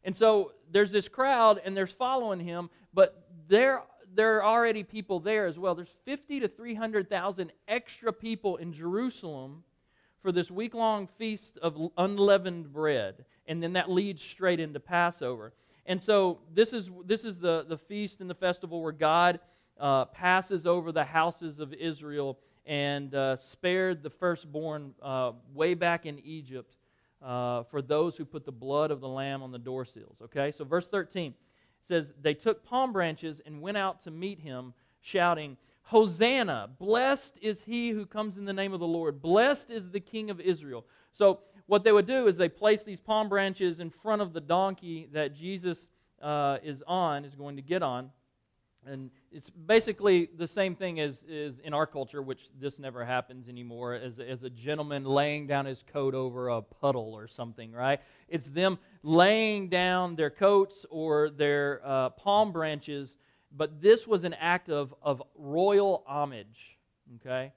And 0.05 0.15
so 0.15 0.53
there's 0.71 0.93
this 0.93 1.09
crowd, 1.09 1.61
and 1.65 1.77
there's 1.77 1.93
following 1.93 2.41
him, 2.41 2.69
but 2.93 3.27
there, 3.49 3.83
there 4.15 4.37
are 4.37 4.45
already 4.45 4.83
people 4.83 5.19
there 5.19 5.47
as 5.47 5.59
well. 5.59 5.75
There's 5.75 5.95
50 6.05 6.41
to 6.41 6.49
300,000 6.49 7.53
extra 7.67 8.13
people 8.13 8.57
in 8.57 8.73
Jerusalem 8.73 9.65
for 10.23 10.31
this 10.31 10.51
week 10.51 10.75
long 10.75 11.07
feast 11.19 11.59
of 11.63 11.91
unleavened 11.97 12.73
bread. 12.73 13.25
And 13.47 13.63
then 13.63 13.75
that 13.75 13.91
leads 13.91 14.23
straight 14.23 14.61
into 14.61 14.81
Passover. 14.81 15.53
And 15.87 16.03
so 16.03 16.41
this 16.53 16.73
is, 16.73 16.91
this 17.05 17.25
is 17.25 17.39
the, 17.39 17.65
the 17.69 17.77
feast 17.77 18.21
and 18.21 18.29
the 18.29 18.35
festival 18.35 18.83
where 18.83 18.93
God 18.93 19.41
uh, 19.79 20.07
passes 20.07 20.67
over 20.67 20.93
the 20.93 21.05
houses 21.05 21.61
of 21.61 21.75
Israel 21.75 22.39
and 22.67 23.15
uh, 23.15 23.37
spared 23.37 24.03
the 24.03 24.11
firstborn 24.11 24.95
uh, 25.03 25.33
way 25.53 25.75
back 25.75 26.07
in 26.07 26.19
Egypt 26.21 26.77
uh, 27.25 27.63
for 27.65 27.81
those 27.81 28.17
who 28.17 28.25
put 28.25 28.45
the 28.45 28.53
blood 28.53 28.91
of 28.91 29.01
the 29.01 29.09
lamb 29.09 29.43
on 29.43 29.51
the 29.51 29.59
door 29.59 29.85
seals. 29.85 30.19
Okay, 30.23 30.53
so 30.53 30.65
verse 30.65 30.87
13 30.87 31.35
says, 31.83 32.13
They 32.21 32.35
took 32.35 32.65
palm 32.65 32.93
branches 32.93 33.41
and 33.45 33.61
went 33.61 33.77
out 33.77 34.03
to 34.05 34.11
meet 34.11 34.41
him, 34.41 34.75
shouting, 35.01 35.57
Hosanna! 35.85 36.71
Blessed 36.79 37.39
is 37.43 37.63
he 37.63 37.91
who 37.91 38.07
comes 38.07 38.39
in 38.39 38.45
the 38.45 38.53
name 38.53 38.73
of 38.73 38.81
the 38.81 38.87
Lord. 38.87 39.21
Blessed 39.21 39.71
is 39.71 39.91
the 39.91 40.01
King 40.01 40.31
of 40.31 40.41
Israel. 40.41 40.87
So, 41.13 41.41
what 41.67 41.83
they 41.83 41.93
would 41.93 42.07
do 42.07 42.27
is 42.27 42.37
they 42.37 42.49
place 42.49 42.83
these 42.83 43.01
palm 43.01 43.29
branches 43.29 43.81
in 43.81 43.89
front 43.89 44.21
of 44.21 44.33
the 44.35 44.41
donkey 44.41 45.09
that 45.13 45.35
Jesus 45.35 45.89
uh, 46.21 46.59
is 46.63 46.83
on, 46.87 47.25
is 47.25 47.35
going 47.35 47.57
to 47.57 47.63
get 47.63 47.83
on. 47.83 48.11
And 48.87 49.11
it's 49.33 49.51
basically 49.51 50.29
the 50.37 50.47
same 50.47 50.75
thing 50.75 51.01
as, 51.01 51.23
as 51.23 51.59
in 51.61 51.73
our 51.73 51.87
culture, 51.87 52.21
which 52.23 52.51
this 52.61 52.79
never 52.79 53.05
happens 53.05 53.49
anymore, 53.49 53.95
as, 53.95 54.19
as 54.19 54.43
a 54.43 54.51
gentleman 54.51 55.05
laying 55.05 55.47
down 55.47 55.67
his 55.67 55.83
coat 55.83 56.15
over 56.15 56.49
a 56.49 56.61
puddle 56.61 57.15
or 57.15 57.27
something, 57.27 57.73
right? 57.73 58.01
It's 58.29 58.49
them 58.49 58.79
laying 59.03 59.69
down 59.69 60.17
their 60.17 60.31
coats 60.31 60.85
or 60.91 61.31
their 61.31 61.81
uh, 61.85 62.11
palm 62.11 62.53
branches, 62.53 63.17
but 63.57 63.81
this 63.81 64.07
was 64.07 64.25
an 64.25 64.35
act 64.35 64.69
of, 64.69 64.95
of 65.03 65.23
royal 65.35 66.05
homage, 66.07 66.79
okay? 67.17 67.53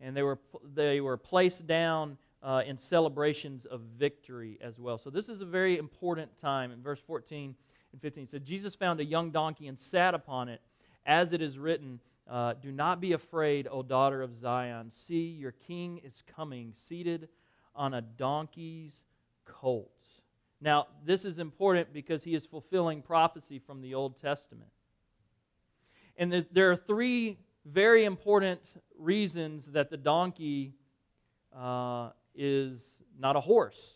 And 0.00 0.16
they 0.16 0.22
were, 0.22 0.38
they 0.74 1.00
were 1.00 1.16
placed 1.16 1.66
down 1.66 2.16
uh, 2.42 2.62
in 2.66 2.78
celebrations 2.78 3.66
of 3.66 3.80
victory 3.98 4.58
as 4.62 4.78
well. 4.78 4.98
So 4.98 5.10
this 5.10 5.28
is 5.28 5.40
a 5.40 5.46
very 5.46 5.78
important 5.78 6.38
time. 6.38 6.70
In 6.70 6.80
verse 6.80 7.00
14, 7.06 7.54
and 7.92 8.00
15. 8.00 8.24
It 8.24 8.30
said, 8.30 8.44
Jesus 8.44 8.74
found 8.74 9.00
a 9.00 9.04
young 9.04 9.30
donkey 9.30 9.66
and 9.68 9.78
sat 9.78 10.14
upon 10.14 10.48
it, 10.48 10.60
as 11.06 11.32
it 11.32 11.42
is 11.42 11.58
written, 11.58 12.00
uh, 12.28 12.54
Do 12.62 12.70
not 12.70 13.00
be 13.00 13.12
afraid, 13.12 13.66
O 13.70 13.82
daughter 13.82 14.22
of 14.22 14.34
Zion. 14.34 14.90
See, 14.90 15.28
your 15.28 15.52
king 15.52 16.00
is 16.04 16.22
coming, 16.36 16.72
seated 16.86 17.28
on 17.74 17.94
a 17.94 18.00
donkey's 18.00 19.04
colt. 19.44 19.90
Now, 20.60 20.88
this 21.04 21.24
is 21.24 21.38
important 21.38 21.92
because 21.92 22.22
he 22.22 22.34
is 22.34 22.44
fulfilling 22.44 23.02
prophecy 23.02 23.58
from 23.58 23.80
the 23.80 23.94
Old 23.94 24.20
Testament. 24.20 24.70
And 26.16 26.30
the, 26.30 26.46
there 26.52 26.70
are 26.70 26.76
three 26.76 27.38
very 27.64 28.04
important 28.04 28.60
reasons 28.98 29.66
that 29.72 29.90
the 29.90 29.96
donkey 29.96 30.74
uh, 31.56 32.10
is 32.34 32.80
not 33.18 33.36
a 33.36 33.40
horse. 33.40 33.94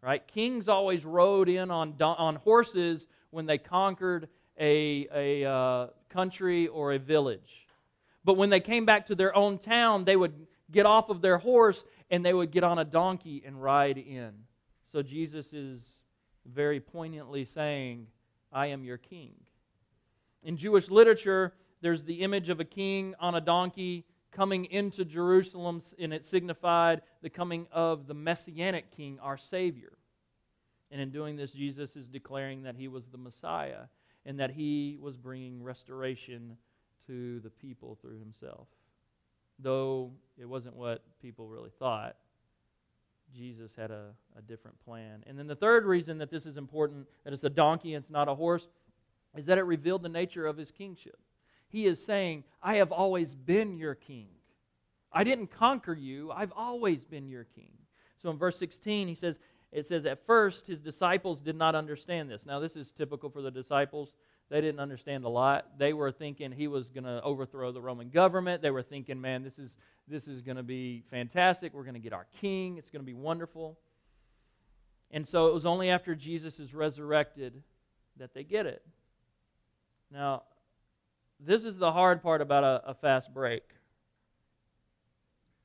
Right? 0.00 0.26
Kings 0.26 0.68
always 0.68 1.04
rode 1.04 1.48
in 1.48 1.70
on, 1.70 1.94
on 2.00 2.36
horses 2.36 3.06
when 3.30 3.46
they 3.46 3.58
conquered 3.58 4.28
a, 4.58 5.08
a 5.14 5.48
uh, 5.48 5.86
country 6.08 6.68
or 6.68 6.92
a 6.92 6.98
village. 6.98 7.66
But 8.24 8.36
when 8.36 8.50
they 8.50 8.60
came 8.60 8.84
back 8.84 9.06
to 9.06 9.14
their 9.14 9.34
own 9.36 9.58
town, 9.58 10.04
they 10.04 10.16
would 10.16 10.34
get 10.70 10.86
off 10.86 11.08
of 11.08 11.20
their 11.20 11.38
horse 11.38 11.84
and 12.10 12.24
they 12.24 12.34
would 12.34 12.50
get 12.50 12.64
on 12.64 12.78
a 12.78 12.84
donkey 12.84 13.42
and 13.46 13.62
ride 13.62 13.98
in. 13.98 14.32
So 14.92 15.02
Jesus 15.02 15.52
is 15.52 15.82
very 16.46 16.80
poignantly 16.80 17.44
saying, 17.44 18.06
I 18.52 18.66
am 18.68 18.84
your 18.84 18.96
king. 18.96 19.34
In 20.42 20.56
Jewish 20.56 20.88
literature, 20.88 21.52
there's 21.80 22.04
the 22.04 22.22
image 22.22 22.48
of 22.48 22.60
a 22.60 22.64
king 22.64 23.14
on 23.20 23.34
a 23.34 23.40
donkey 23.40 24.04
coming 24.32 24.66
into 24.66 25.04
Jerusalem, 25.04 25.82
and 25.98 26.12
it 26.12 26.24
signified 26.24 27.02
the 27.22 27.30
coming 27.30 27.66
of 27.72 28.06
the 28.06 28.14
messianic 28.14 28.94
king, 28.96 29.18
our 29.20 29.36
Savior. 29.36 29.97
And 30.90 31.00
in 31.00 31.10
doing 31.10 31.36
this, 31.36 31.52
Jesus 31.52 31.96
is 31.96 32.08
declaring 32.08 32.62
that 32.62 32.76
he 32.76 32.88
was 32.88 33.06
the 33.06 33.18
Messiah 33.18 33.84
and 34.24 34.40
that 34.40 34.50
he 34.50 34.98
was 35.00 35.16
bringing 35.16 35.62
restoration 35.62 36.56
to 37.06 37.40
the 37.40 37.50
people 37.50 37.98
through 38.00 38.18
himself. 38.18 38.68
Though 39.58 40.12
it 40.38 40.46
wasn't 40.46 40.76
what 40.76 41.02
people 41.20 41.48
really 41.48 41.72
thought, 41.78 42.16
Jesus 43.34 43.72
had 43.76 43.90
a, 43.90 44.10
a 44.36 44.42
different 44.42 44.82
plan. 44.84 45.22
And 45.26 45.38
then 45.38 45.46
the 45.46 45.56
third 45.56 45.84
reason 45.84 46.18
that 46.18 46.30
this 46.30 46.46
is 46.46 46.56
important, 46.56 47.06
that 47.24 47.32
it's 47.32 47.44
a 47.44 47.50
donkey 47.50 47.94
and 47.94 48.02
it's 48.02 48.10
not 48.10 48.28
a 48.28 48.34
horse, 48.34 48.68
is 49.36 49.46
that 49.46 49.58
it 49.58 49.62
revealed 49.62 50.02
the 50.02 50.08
nature 50.08 50.46
of 50.46 50.56
his 50.56 50.70
kingship. 50.70 51.18
He 51.68 51.84
is 51.84 52.04
saying, 52.04 52.44
I 52.62 52.76
have 52.76 52.92
always 52.92 53.34
been 53.34 53.76
your 53.76 53.94
king. 53.94 54.28
I 55.12 55.24
didn't 55.24 55.48
conquer 55.48 55.94
you, 55.94 56.30
I've 56.30 56.52
always 56.54 57.04
been 57.04 57.28
your 57.28 57.44
king. 57.44 57.72
So 58.22 58.30
in 58.30 58.38
verse 58.38 58.58
16, 58.58 59.08
he 59.08 59.14
says, 59.14 59.38
it 59.72 59.86
says, 59.86 60.06
At 60.06 60.24
first, 60.26 60.66
his 60.66 60.80
disciples 60.80 61.40
did 61.40 61.56
not 61.56 61.74
understand 61.74 62.30
this. 62.30 62.46
Now, 62.46 62.58
this 62.60 62.76
is 62.76 62.92
typical 62.92 63.30
for 63.30 63.42
the 63.42 63.50
disciples. 63.50 64.12
They 64.50 64.60
didn't 64.62 64.80
understand 64.80 65.24
a 65.24 65.28
lot. 65.28 65.78
They 65.78 65.92
were 65.92 66.10
thinking 66.10 66.52
he 66.52 66.68
was 66.68 66.88
going 66.88 67.04
to 67.04 67.20
overthrow 67.22 67.70
the 67.70 67.82
Roman 67.82 68.08
government. 68.08 68.62
They 68.62 68.70
were 68.70 68.82
thinking, 68.82 69.20
man, 69.20 69.42
this 69.42 69.58
is, 69.58 69.76
this 70.06 70.26
is 70.26 70.40
going 70.40 70.56
to 70.56 70.62
be 70.62 71.04
fantastic. 71.10 71.74
We're 71.74 71.82
going 71.82 71.94
to 71.94 72.00
get 72.00 72.14
our 72.14 72.26
king. 72.40 72.78
It's 72.78 72.88
going 72.88 73.02
to 73.02 73.06
be 73.06 73.14
wonderful. 73.14 73.78
And 75.10 75.26
so 75.26 75.48
it 75.48 75.54
was 75.54 75.66
only 75.66 75.90
after 75.90 76.14
Jesus 76.14 76.60
is 76.60 76.72
resurrected 76.72 77.62
that 78.16 78.32
they 78.32 78.42
get 78.42 78.64
it. 78.64 78.82
Now, 80.10 80.44
this 81.38 81.64
is 81.64 81.76
the 81.76 81.92
hard 81.92 82.22
part 82.22 82.40
about 82.40 82.64
a, 82.64 82.90
a 82.90 82.94
fast 82.94 83.32
break. 83.32 83.62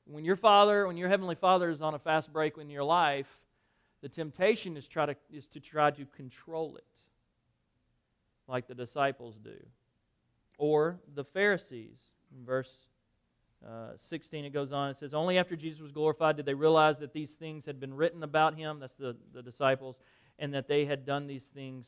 When 0.06 0.26
your 0.26 0.36
father, 0.36 0.86
when 0.88 0.98
your 0.98 1.08
heavenly 1.08 1.36
father 1.36 1.70
is 1.70 1.82
on 1.82 1.94
a 1.94 2.00
fast 2.00 2.32
break 2.34 2.58
in 2.58 2.70
your 2.70 2.84
life, 2.84 3.28
the 4.04 4.10
temptation 4.10 4.76
is, 4.76 4.86
try 4.86 5.06
to, 5.06 5.16
is 5.32 5.48
to 5.48 5.62
try 5.62 5.89
to 5.89 6.06
control 6.06 6.76
it, 6.76 6.84
like 8.50 8.68
the 8.68 8.76
disciples 8.76 9.38
do. 9.42 9.56
Or 10.58 11.00
the 11.16 11.24
Pharisees. 11.24 11.98
In 12.38 12.46
verse 12.46 12.70
uh, 13.66 13.92
16, 13.96 14.44
it 14.44 14.50
goes 14.50 14.74
on. 14.74 14.89
It 14.89 14.98
says, 14.98 15.13
Only 15.13 15.38
after 15.38 15.56
Jesus 15.56 15.80
was 15.80 15.94
glorified 15.94 16.36
did 16.36 16.46
they 16.46 16.54
realize 16.54 17.00
that 17.00 17.13
these 17.13 17.32
things 17.36 17.66
had 17.66 17.80
been 17.80 17.94
written 17.94 18.24
about 18.24 18.56
him, 18.56 18.82
that's 18.82 18.96
the, 18.96 19.16
the 19.34 19.42
disciples, 19.42 19.96
and 20.38 20.54
that 20.54 20.68
they 20.68 20.84
had 20.84 21.06
done 21.06 21.26
these 21.26 21.46
things 21.46 21.88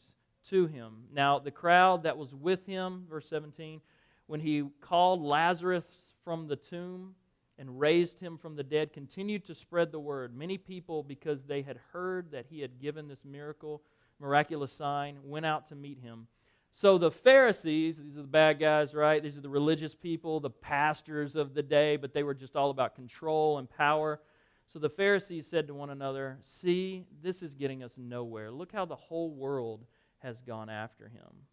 to 0.51 0.67
him. 0.67 0.93
Now, 1.13 1.37
the 1.39 1.51
crowd 1.51 2.03
that 2.03 2.17
was 2.17 2.33
with 2.33 2.65
him, 2.65 3.07
verse 3.09 3.27
17, 3.27 3.81
when 4.27 4.39
he 4.39 4.63
called 4.79 5.21
Lazarus 5.21 5.83
from 6.23 6.47
the 6.47 6.55
tomb, 6.55 7.15
and 7.57 7.79
raised 7.79 8.19
him 8.19 8.37
from 8.37 8.55
the 8.55 8.63
dead, 8.63 8.93
continued 8.93 9.45
to 9.45 9.55
spread 9.55 9.91
the 9.91 9.99
word. 9.99 10.35
Many 10.35 10.57
people, 10.57 11.03
because 11.03 11.43
they 11.43 11.61
had 11.61 11.79
heard 11.93 12.31
that 12.31 12.45
he 12.49 12.59
had 12.59 12.79
given 12.79 13.07
this 13.07 13.23
miracle, 13.23 13.81
miraculous 14.19 14.73
sign, 14.73 15.17
went 15.23 15.45
out 15.45 15.67
to 15.69 15.75
meet 15.75 15.99
him. 15.99 16.27
So 16.73 16.97
the 16.97 17.11
Pharisees, 17.11 17.97
these 17.97 18.17
are 18.17 18.21
the 18.21 18.27
bad 18.27 18.59
guys, 18.59 18.93
right? 18.93 19.23
These 19.23 19.37
are 19.37 19.41
the 19.41 19.49
religious 19.49 19.95
people, 19.95 20.41
the 20.41 20.49
pastors 20.49 21.37
of 21.37 21.53
the 21.53 21.63
day, 21.63 21.95
but 21.95 22.13
they 22.13 22.23
were 22.23 22.33
just 22.33 22.57
all 22.57 22.69
about 22.69 22.95
control 22.95 23.59
and 23.59 23.69
power. 23.69 24.19
So 24.67 24.79
the 24.79 24.89
Pharisees 24.89 25.47
said 25.47 25.67
to 25.67 25.73
one 25.73 25.89
another, 25.89 26.39
See, 26.43 27.05
this 27.23 27.41
is 27.41 27.55
getting 27.55 27.81
us 27.81 27.93
nowhere. 27.97 28.51
Look 28.51 28.73
how 28.73 28.83
the 28.83 28.95
whole 28.95 29.31
world 29.31 29.85
has 30.19 30.41
gone 30.41 30.69
after 30.69 31.07
him. 31.07 31.45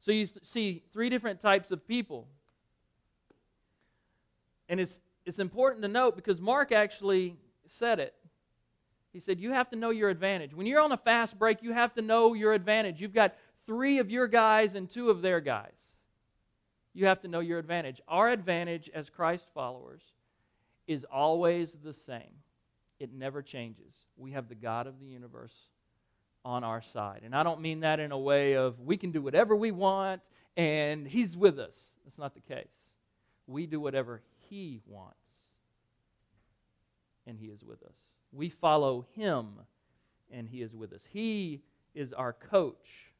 So 0.00 0.12
you 0.12 0.28
see 0.42 0.82
three 0.94 1.10
different 1.10 1.40
types 1.40 1.70
of 1.70 1.86
people. 1.86 2.28
And 4.66 4.80
it's 4.80 5.00
it's 5.26 5.38
important 5.38 5.82
to 5.82 5.88
note 5.88 6.16
because 6.16 6.40
Mark 6.40 6.72
actually 6.72 7.36
said 7.66 8.00
it. 8.00 8.14
He 9.12 9.20
said, 9.20 9.40
You 9.40 9.52
have 9.52 9.70
to 9.70 9.76
know 9.76 9.90
your 9.90 10.08
advantage. 10.08 10.54
When 10.54 10.66
you're 10.66 10.80
on 10.80 10.92
a 10.92 10.96
fast 10.96 11.38
break, 11.38 11.62
you 11.62 11.72
have 11.72 11.94
to 11.94 12.02
know 12.02 12.34
your 12.34 12.52
advantage. 12.52 13.00
You've 13.00 13.14
got 13.14 13.34
three 13.66 13.98
of 13.98 14.10
your 14.10 14.28
guys 14.28 14.74
and 14.74 14.88
two 14.88 15.10
of 15.10 15.22
their 15.22 15.40
guys. 15.40 15.72
You 16.92 17.06
have 17.06 17.20
to 17.22 17.28
know 17.28 17.40
your 17.40 17.58
advantage. 17.58 18.00
Our 18.08 18.30
advantage 18.30 18.90
as 18.94 19.08
Christ 19.08 19.48
followers 19.54 20.02
is 20.86 21.04
always 21.04 21.76
the 21.84 21.94
same, 21.94 22.34
it 22.98 23.12
never 23.12 23.42
changes. 23.42 23.94
We 24.16 24.32
have 24.32 24.48
the 24.48 24.54
God 24.54 24.86
of 24.86 24.98
the 24.98 25.06
universe 25.06 25.54
on 26.44 26.64
our 26.64 26.82
side. 26.82 27.20
And 27.24 27.34
I 27.34 27.42
don't 27.42 27.60
mean 27.60 27.80
that 27.80 28.00
in 28.00 28.12
a 28.12 28.18
way 28.18 28.54
of 28.54 28.80
we 28.80 28.96
can 28.96 29.12
do 29.12 29.22
whatever 29.22 29.54
we 29.54 29.70
want 29.70 30.20
and 30.56 31.06
He's 31.06 31.36
with 31.36 31.58
us. 31.58 31.76
That's 32.04 32.18
not 32.18 32.34
the 32.34 32.40
case. 32.40 32.66
We 33.46 33.66
do 33.66 33.80
whatever 33.80 34.22
He 34.50 34.80
wants 34.86 35.16
and 37.26 37.38
He 37.38 37.46
is 37.46 37.64
with 37.64 37.82
us. 37.84 37.94
We 38.32 38.50
follow 38.50 39.06
Him, 39.14 39.46
and 40.30 40.48
He 40.48 40.60
is 40.62 40.74
with 40.74 40.92
us. 40.92 41.02
He 41.12 41.62
is 41.94 42.12
our 42.12 42.32
coach, 42.32 43.12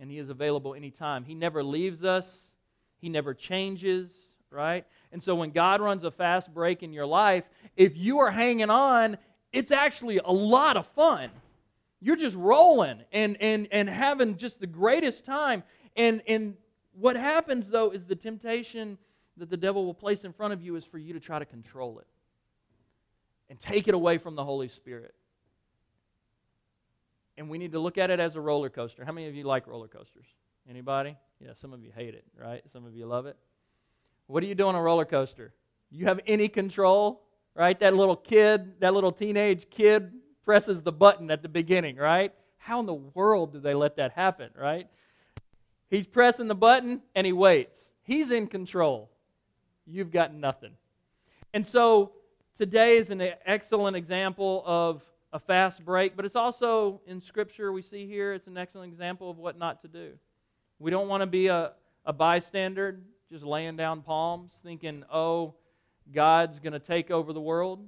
and 0.00 0.10
He 0.10 0.18
is 0.18 0.30
available 0.30 0.74
anytime. 0.74 1.24
He 1.24 1.34
never 1.34 1.62
leaves 1.62 2.02
us, 2.02 2.50
He 2.98 3.08
never 3.08 3.34
changes, 3.34 4.12
right? 4.50 4.86
And 5.12 5.22
so 5.22 5.34
when 5.34 5.50
God 5.50 5.80
runs 5.80 6.04
a 6.04 6.10
fast 6.10 6.52
break 6.52 6.82
in 6.82 6.92
your 6.92 7.06
life, 7.06 7.44
if 7.76 7.96
you 7.96 8.18
are 8.20 8.30
hanging 8.30 8.70
on, 8.70 9.18
it's 9.52 9.70
actually 9.70 10.18
a 10.18 10.32
lot 10.32 10.76
of 10.76 10.86
fun. 10.88 11.30
You're 12.00 12.16
just 12.16 12.36
rolling 12.36 13.02
and, 13.12 13.36
and, 13.40 13.68
and 13.70 13.88
having 13.88 14.36
just 14.36 14.60
the 14.60 14.66
greatest 14.66 15.24
time. 15.24 15.62
And, 15.96 16.22
and 16.26 16.56
what 16.92 17.16
happens, 17.16 17.68
though, 17.68 17.90
is 17.90 18.04
the 18.04 18.16
temptation 18.16 18.98
that 19.36 19.50
the 19.50 19.56
devil 19.56 19.84
will 19.84 19.94
place 19.94 20.24
in 20.24 20.32
front 20.32 20.52
of 20.52 20.62
you 20.62 20.76
is 20.76 20.84
for 20.84 20.98
you 20.98 21.12
to 21.12 21.20
try 21.20 21.38
to 21.38 21.44
control 21.44 21.98
it 21.98 22.06
and 23.50 23.58
take 23.58 23.88
it 23.88 23.94
away 23.94 24.18
from 24.18 24.34
the 24.34 24.44
Holy 24.44 24.68
Spirit. 24.68 25.14
And 27.36 27.50
we 27.50 27.58
need 27.58 27.72
to 27.72 27.80
look 27.80 27.98
at 27.98 28.10
it 28.10 28.20
as 28.20 28.36
a 28.36 28.40
roller 28.40 28.70
coaster. 28.70 29.04
How 29.04 29.12
many 29.12 29.26
of 29.28 29.34
you 29.34 29.44
like 29.44 29.66
roller 29.66 29.88
coasters? 29.88 30.26
Anybody? 30.68 31.16
Yeah, 31.40 31.50
some 31.60 31.72
of 31.72 31.82
you 31.82 31.90
hate 31.94 32.14
it, 32.14 32.24
right? 32.40 32.62
Some 32.72 32.86
of 32.86 32.94
you 32.94 33.06
love 33.06 33.26
it. 33.26 33.36
What 34.26 34.40
do 34.40 34.46
you 34.46 34.54
do 34.54 34.68
on 34.68 34.74
a 34.74 34.80
roller 34.80 35.04
coaster? 35.04 35.52
You 35.90 36.06
have 36.06 36.20
any 36.26 36.48
control, 36.48 37.22
right? 37.54 37.78
That 37.80 37.94
little 37.94 38.16
kid, 38.16 38.80
that 38.80 38.94
little 38.94 39.12
teenage 39.12 39.68
kid 39.68 40.12
presses 40.44 40.82
the 40.82 40.92
button 40.92 41.30
at 41.30 41.42
the 41.42 41.48
beginning, 41.48 41.96
right? 41.96 42.32
How 42.58 42.80
in 42.80 42.86
the 42.86 42.94
world 42.94 43.52
do 43.52 43.60
they 43.60 43.74
let 43.74 43.96
that 43.96 44.12
happen, 44.12 44.50
right? 44.58 44.88
He's 45.90 46.06
pressing 46.06 46.48
the 46.48 46.54
button 46.54 47.02
and 47.14 47.26
he 47.26 47.32
waits. 47.32 47.78
He's 48.02 48.30
in 48.30 48.46
control. 48.46 49.10
You've 49.86 50.10
got 50.10 50.34
nothing. 50.34 50.72
And 51.52 51.66
so 51.66 52.12
today 52.56 52.96
is 52.96 53.10
an 53.10 53.22
excellent 53.44 53.96
example 53.96 54.62
of 54.66 55.02
a 55.32 55.38
fast 55.38 55.84
break, 55.84 56.16
but 56.16 56.24
it's 56.24 56.36
also 56.36 57.00
in 57.06 57.20
Scripture 57.20 57.72
we 57.72 57.82
see 57.82 58.06
here, 58.06 58.32
it's 58.32 58.46
an 58.46 58.56
excellent 58.56 58.92
example 58.92 59.30
of 59.30 59.38
what 59.38 59.58
not 59.58 59.82
to 59.82 59.88
do. 59.88 60.12
We 60.78 60.90
don't 60.90 61.08
want 61.08 61.22
to 61.22 61.26
be 61.26 61.48
a, 61.48 61.72
a 62.04 62.12
bystander 62.12 63.00
just 63.30 63.44
laying 63.44 63.76
down 63.76 64.02
palms 64.02 64.52
thinking, 64.62 65.04
oh, 65.12 65.54
God's 66.12 66.60
going 66.60 66.72
to 66.72 66.78
take 66.78 67.10
over 67.10 67.32
the 67.32 67.40
world. 67.40 67.86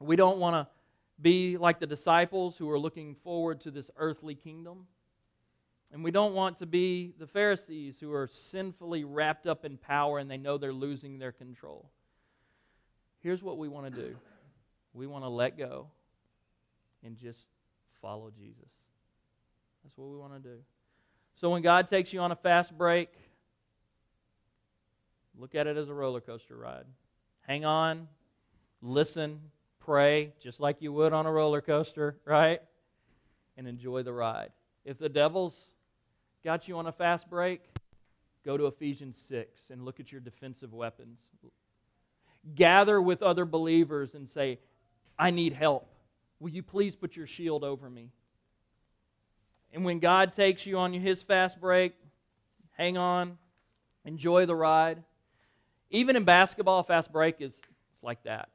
We 0.00 0.16
don't 0.16 0.38
want 0.38 0.54
to 0.54 0.68
be 1.20 1.56
like 1.56 1.78
the 1.78 1.86
disciples 1.86 2.56
who 2.58 2.68
are 2.70 2.78
looking 2.78 3.14
forward 3.22 3.60
to 3.62 3.70
this 3.70 3.90
earthly 3.96 4.34
kingdom. 4.34 4.86
And 5.92 6.02
we 6.02 6.10
don't 6.10 6.34
want 6.34 6.56
to 6.58 6.66
be 6.66 7.12
the 7.18 7.26
Pharisees 7.26 7.98
who 8.00 8.12
are 8.14 8.26
sinfully 8.26 9.04
wrapped 9.04 9.46
up 9.46 9.66
in 9.66 9.76
power 9.76 10.18
and 10.18 10.30
they 10.30 10.38
know 10.38 10.56
they're 10.56 10.72
losing 10.72 11.18
their 11.18 11.32
control. 11.32 11.90
Here's 13.20 13.42
what 13.42 13.58
we 13.58 13.68
want 13.68 13.94
to 13.94 14.00
do 14.00 14.16
we 14.94 15.06
want 15.06 15.24
to 15.24 15.28
let 15.28 15.56
go 15.56 15.86
and 17.04 17.16
just 17.16 17.46
follow 18.00 18.30
Jesus. 18.30 18.68
That's 19.82 19.96
what 19.96 20.08
we 20.08 20.16
want 20.16 20.34
to 20.34 20.48
do. 20.48 20.56
So 21.40 21.50
when 21.50 21.62
God 21.62 21.88
takes 21.88 22.12
you 22.12 22.20
on 22.20 22.32
a 22.32 22.36
fast 22.36 22.76
break, 22.76 23.08
look 25.36 25.54
at 25.54 25.66
it 25.66 25.76
as 25.76 25.88
a 25.88 25.94
roller 25.94 26.20
coaster 26.20 26.56
ride. 26.56 26.84
Hang 27.42 27.64
on, 27.64 28.06
listen, 28.80 29.40
pray, 29.80 30.32
just 30.40 30.60
like 30.60 30.80
you 30.80 30.92
would 30.92 31.12
on 31.12 31.26
a 31.26 31.32
roller 31.32 31.60
coaster, 31.60 32.16
right? 32.24 32.60
And 33.56 33.66
enjoy 33.66 34.02
the 34.02 34.12
ride. 34.12 34.50
If 34.84 34.98
the 34.98 35.08
devil's 35.08 35.56
got 36.44 36.68
you 36.68 36.76
on 36.78 36.86
a 36.86 36.92
fast 36.92 37.28
break, 37.28 37.60
go 38.44 38.56
to 38.56 38.66
Ephesians 38.66 39.16
6 39.28 39.48
and 39.70 39.84
look 39.84 40.00
at 40.00 40.10
your 40.10 40.20
defensive 40.20 40.72
weapons. 40.72 41.20
Gather 42.54 43.00
with 43.00 43.22
other 43.22 43.44
believers 43.44 44.14
and 44.14 44.28
say, 44.28 44.58
I 45.18 45.30
need 45.30 45.52
help. 45.52 45.88
Will 46.40 46.50
you 46.50 46.62
please 46.62 46.96
put 46.96 47.14
your 47.16 47.26
shield 47.26 47.62
over 47.62 47.88
me? 47.88 48.10
And 49.72 49.84
when 49.84 50.00
God 50.00 50.32
takes 50.32 50.66
you 50.66 50.78
on 50.78 50.92
his 50.92 51.22
fast 51.22 51.60
break, 51.60 51.94
hang 52.76 52.98
on, 52.98 53.38
enjoy 54.04 54.46
the 54.46 54.54
ride. 54.54 55.02
Even 55.90 56.16
in 56.16 56.24
basketball, 56.24 56.82
fast 56.82 57.12
break 57.12 57.36
is 57.40 57.54
it's 57.92 58.02
like 58.02 58.22
that. 58.24 58.48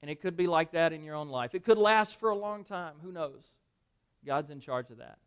And 0.00 0.10
it 0.10 0.20
could 0.20 0.36
be 0.36 0.46
like 0.46 0.72
that 0.72 0.92
in 0.92 1.02
your 1.02 1.14
own 1.14 1.28
life. 1.28 1.54
It 1.54 1.64
could 1.64 1.78
last 1.78 2.18
for 2.18 2.30
a 2.30 2.34
long 2.34 2.64
time. 2.64 2.94
Who 3.02 3.12
knows? 3.12 3.42
God's 4.26 4.50
in 4.50 4.60
charge 4.60 4.90
of 4.90 4.98
that. 4.98 5.18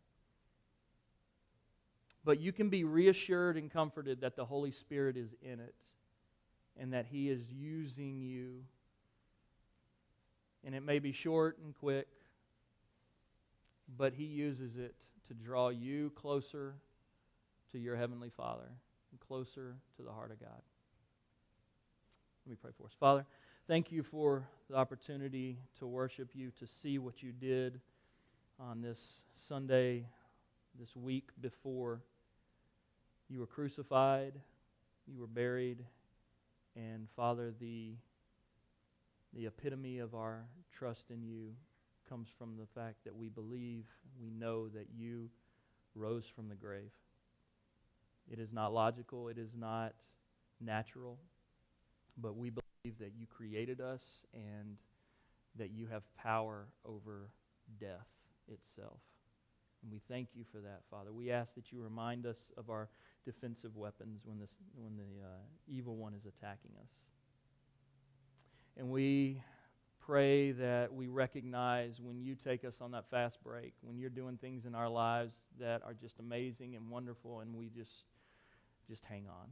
But 2.28 2.40
you 2.40 2.52
can 2.52 2.68
be 2.68 2.84
reassured 2.84 3.56
and 3.56 3.70
comforted 3.70 4.20
that 4.20 4.36
the 4.36 4.44
Holy 4.44 4.70
Spirit 4.70 5.16
is 5.16 5.30
in 5.40 5.60
it 5.60 5.74
and 6.78 6.92
that 6.92 7.06
He 7.06 7.30
is 7.30 7.40
using 7.50 8.20
you. 8.20 8.64
And 10.62 10.74
it 10.74 10.82
may 10.82 10.98
be 10.98 11.10
short 11.10 11.56
and 11.64 11.74
quick, 11.74 12.06
but 13.96 14.12
He 14.12 14.24
uses 14.24 14.76
it 14.76 14.94
to 15.28 15.32
draw 15.32 15.70
you 15.70 16.12
closer 16.16 16.74
to 17.72 17.78
your 17.78 17.96
Heavenly 17.96 18.28
Father 18.36 18.68
and 19.10 19.20
closer 19.20 19.76
to 19.96 20.02
the 20.02 20.12
heart 20.12 20.30
of 20.30 20.38
God. 20.38 20.60
Let 22.44 22.50
me 22.50 22.56
pray 22.60 22.72
for 22.76 22.84
us. 22.84 22.92
Father, 23.00 23.24
thank 23.66 23.90
you 23.90 24.02
for 24.02 24.46
the 24.68 24.76
opportunity 24.76 25.56
to 25.78 25.86
worship 25.86 26.32
you, 26.34 26.50
to 26.58 26.66
see 26.66 26.98
what 26.98 27.22
you 27.22 27.32
did 27.32 27.80
on 28.60 28.82
this 28.82 29.22
Sunday, 29.48 30.04
this 30.78 30.94
week 30.94 31.30
before 31.40 32.02
you 33.28 33.40
were 33.40 33.46
crucified, 33.46 34.32
you 35.06 35.18
were 35.20 35.26
buried, 35.26 35.84
and 36.76 37.08
Father, 37.16 37.52
the, 37.60 37.94
the 39.34 39.46
epitome 39.46 39.98
of 39.98 40.14
our 40.14 40.44
trust 40.72 41.04
in 41.10 41.22
you 41.22 41.52
comes 42.08 42.28
from 42.38 42.56
the 42.56 42.66
fact 42.80 42.96
that 43.04 43.14
we 43.14 43.28
believe, 43.28 43.84
we 44.20 44.30
know 44.30 44.68
that 44.68 44.86
you 44.96 45.28
rose 45.94 46.24
from 46.34 46.48
the 46.48 46.54
grave. 46.54 46.90
It 48.30 48.38
is 48.38 48.52
not 48.52 48.72
logical, 48.72 49.28
it 49.28 49.38
is 49.38 49.50
not 49.58 49.94
natural, 50.60 51.18
but 52.16 52.36
we 52.36 52.50
believe 52.50 52.98
that 52.98 53.12
you 53.18 53.26
created 53.26 53.80
us 53.80 54.02
and 54.34 54.76
that 55.58 55.70
you 55.70 55.86
have 55.86 56.02
power 56.16 56.66
over 56.84 57.30
death 57.80 58.06
itself. 58.52 59.00
And 59.82 59.92
we 59.92 60.00
thank 60.08 60.28
you 60.34 60.44
for 60.50 60.58
that, 60.58 60.80
Father. 60.90 61.12
We 61.12 61.30
ask 61.30 61.54
that 61.54 61.70
you 61.70 61.80
remind 61.80 62.26
us 62.26 62.38
of 62.56 62.70
our 62.70 62.88
defensive 63.24 63.76
weapons 63.76 64.22
when, 64.24 64.38
this, 64.38 64.56
when 64.74 64.96
the 64.96 65.22
uh, 65.24 65.28
evil 65.68 65.96
one 65.96 66.14
is 66.14 66.26
attacking 66.26 66.72
us. 66.80 66.90
And 68.76 68.90
we 68.90 69.42
pray 70.00 70.52
that 70.52 70.92
we 70.92 71.06
recognize 71.06 72.00
when 72.00 72.20
you 72.20 72.34
take 72.34 72.64
us 72.64 72.76
on 72.80 72.92
that 72.92 73.10
fast 73.10 73.42
break, 73.44 73.74
when 73.82 73.98
you're 73.98 74.10
doing 74.10 74.36
things 74.38 74.64
in 74.64 74.74
our 74.74 74.88
lives 74.88 75.34
that 75.60 75.82
are 75.84 75.94
just 75.94 76.18
amazing 76.18 76.76
and 76.76 76.88
wonderful, 76.88 77.40
and 77.40 77.54
we 77.54 77.68
just 77.68 78.04
just 78.88 79.04
hang 79.04 79.26
on. 79.28 79.48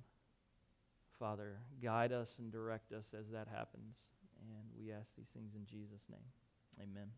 Father, 1.19 1.59
guide 1.83 2.13
us 2.13 2.29
and 2.39 2.51
direct 2.51 2.93
us 2.93 3.05
as 3.19 3.27
that 3.33 3.49
happens. 3.49 3.97
And 4.41 4.65
we 4.79 4.93
ask 4.93 5.09
these 5.17 5.29
things 5.35 5.53
in 5.55 5.67
Jesus' 5.67 6.03
name. 6.11 6.21
Amen. 6.81 7.09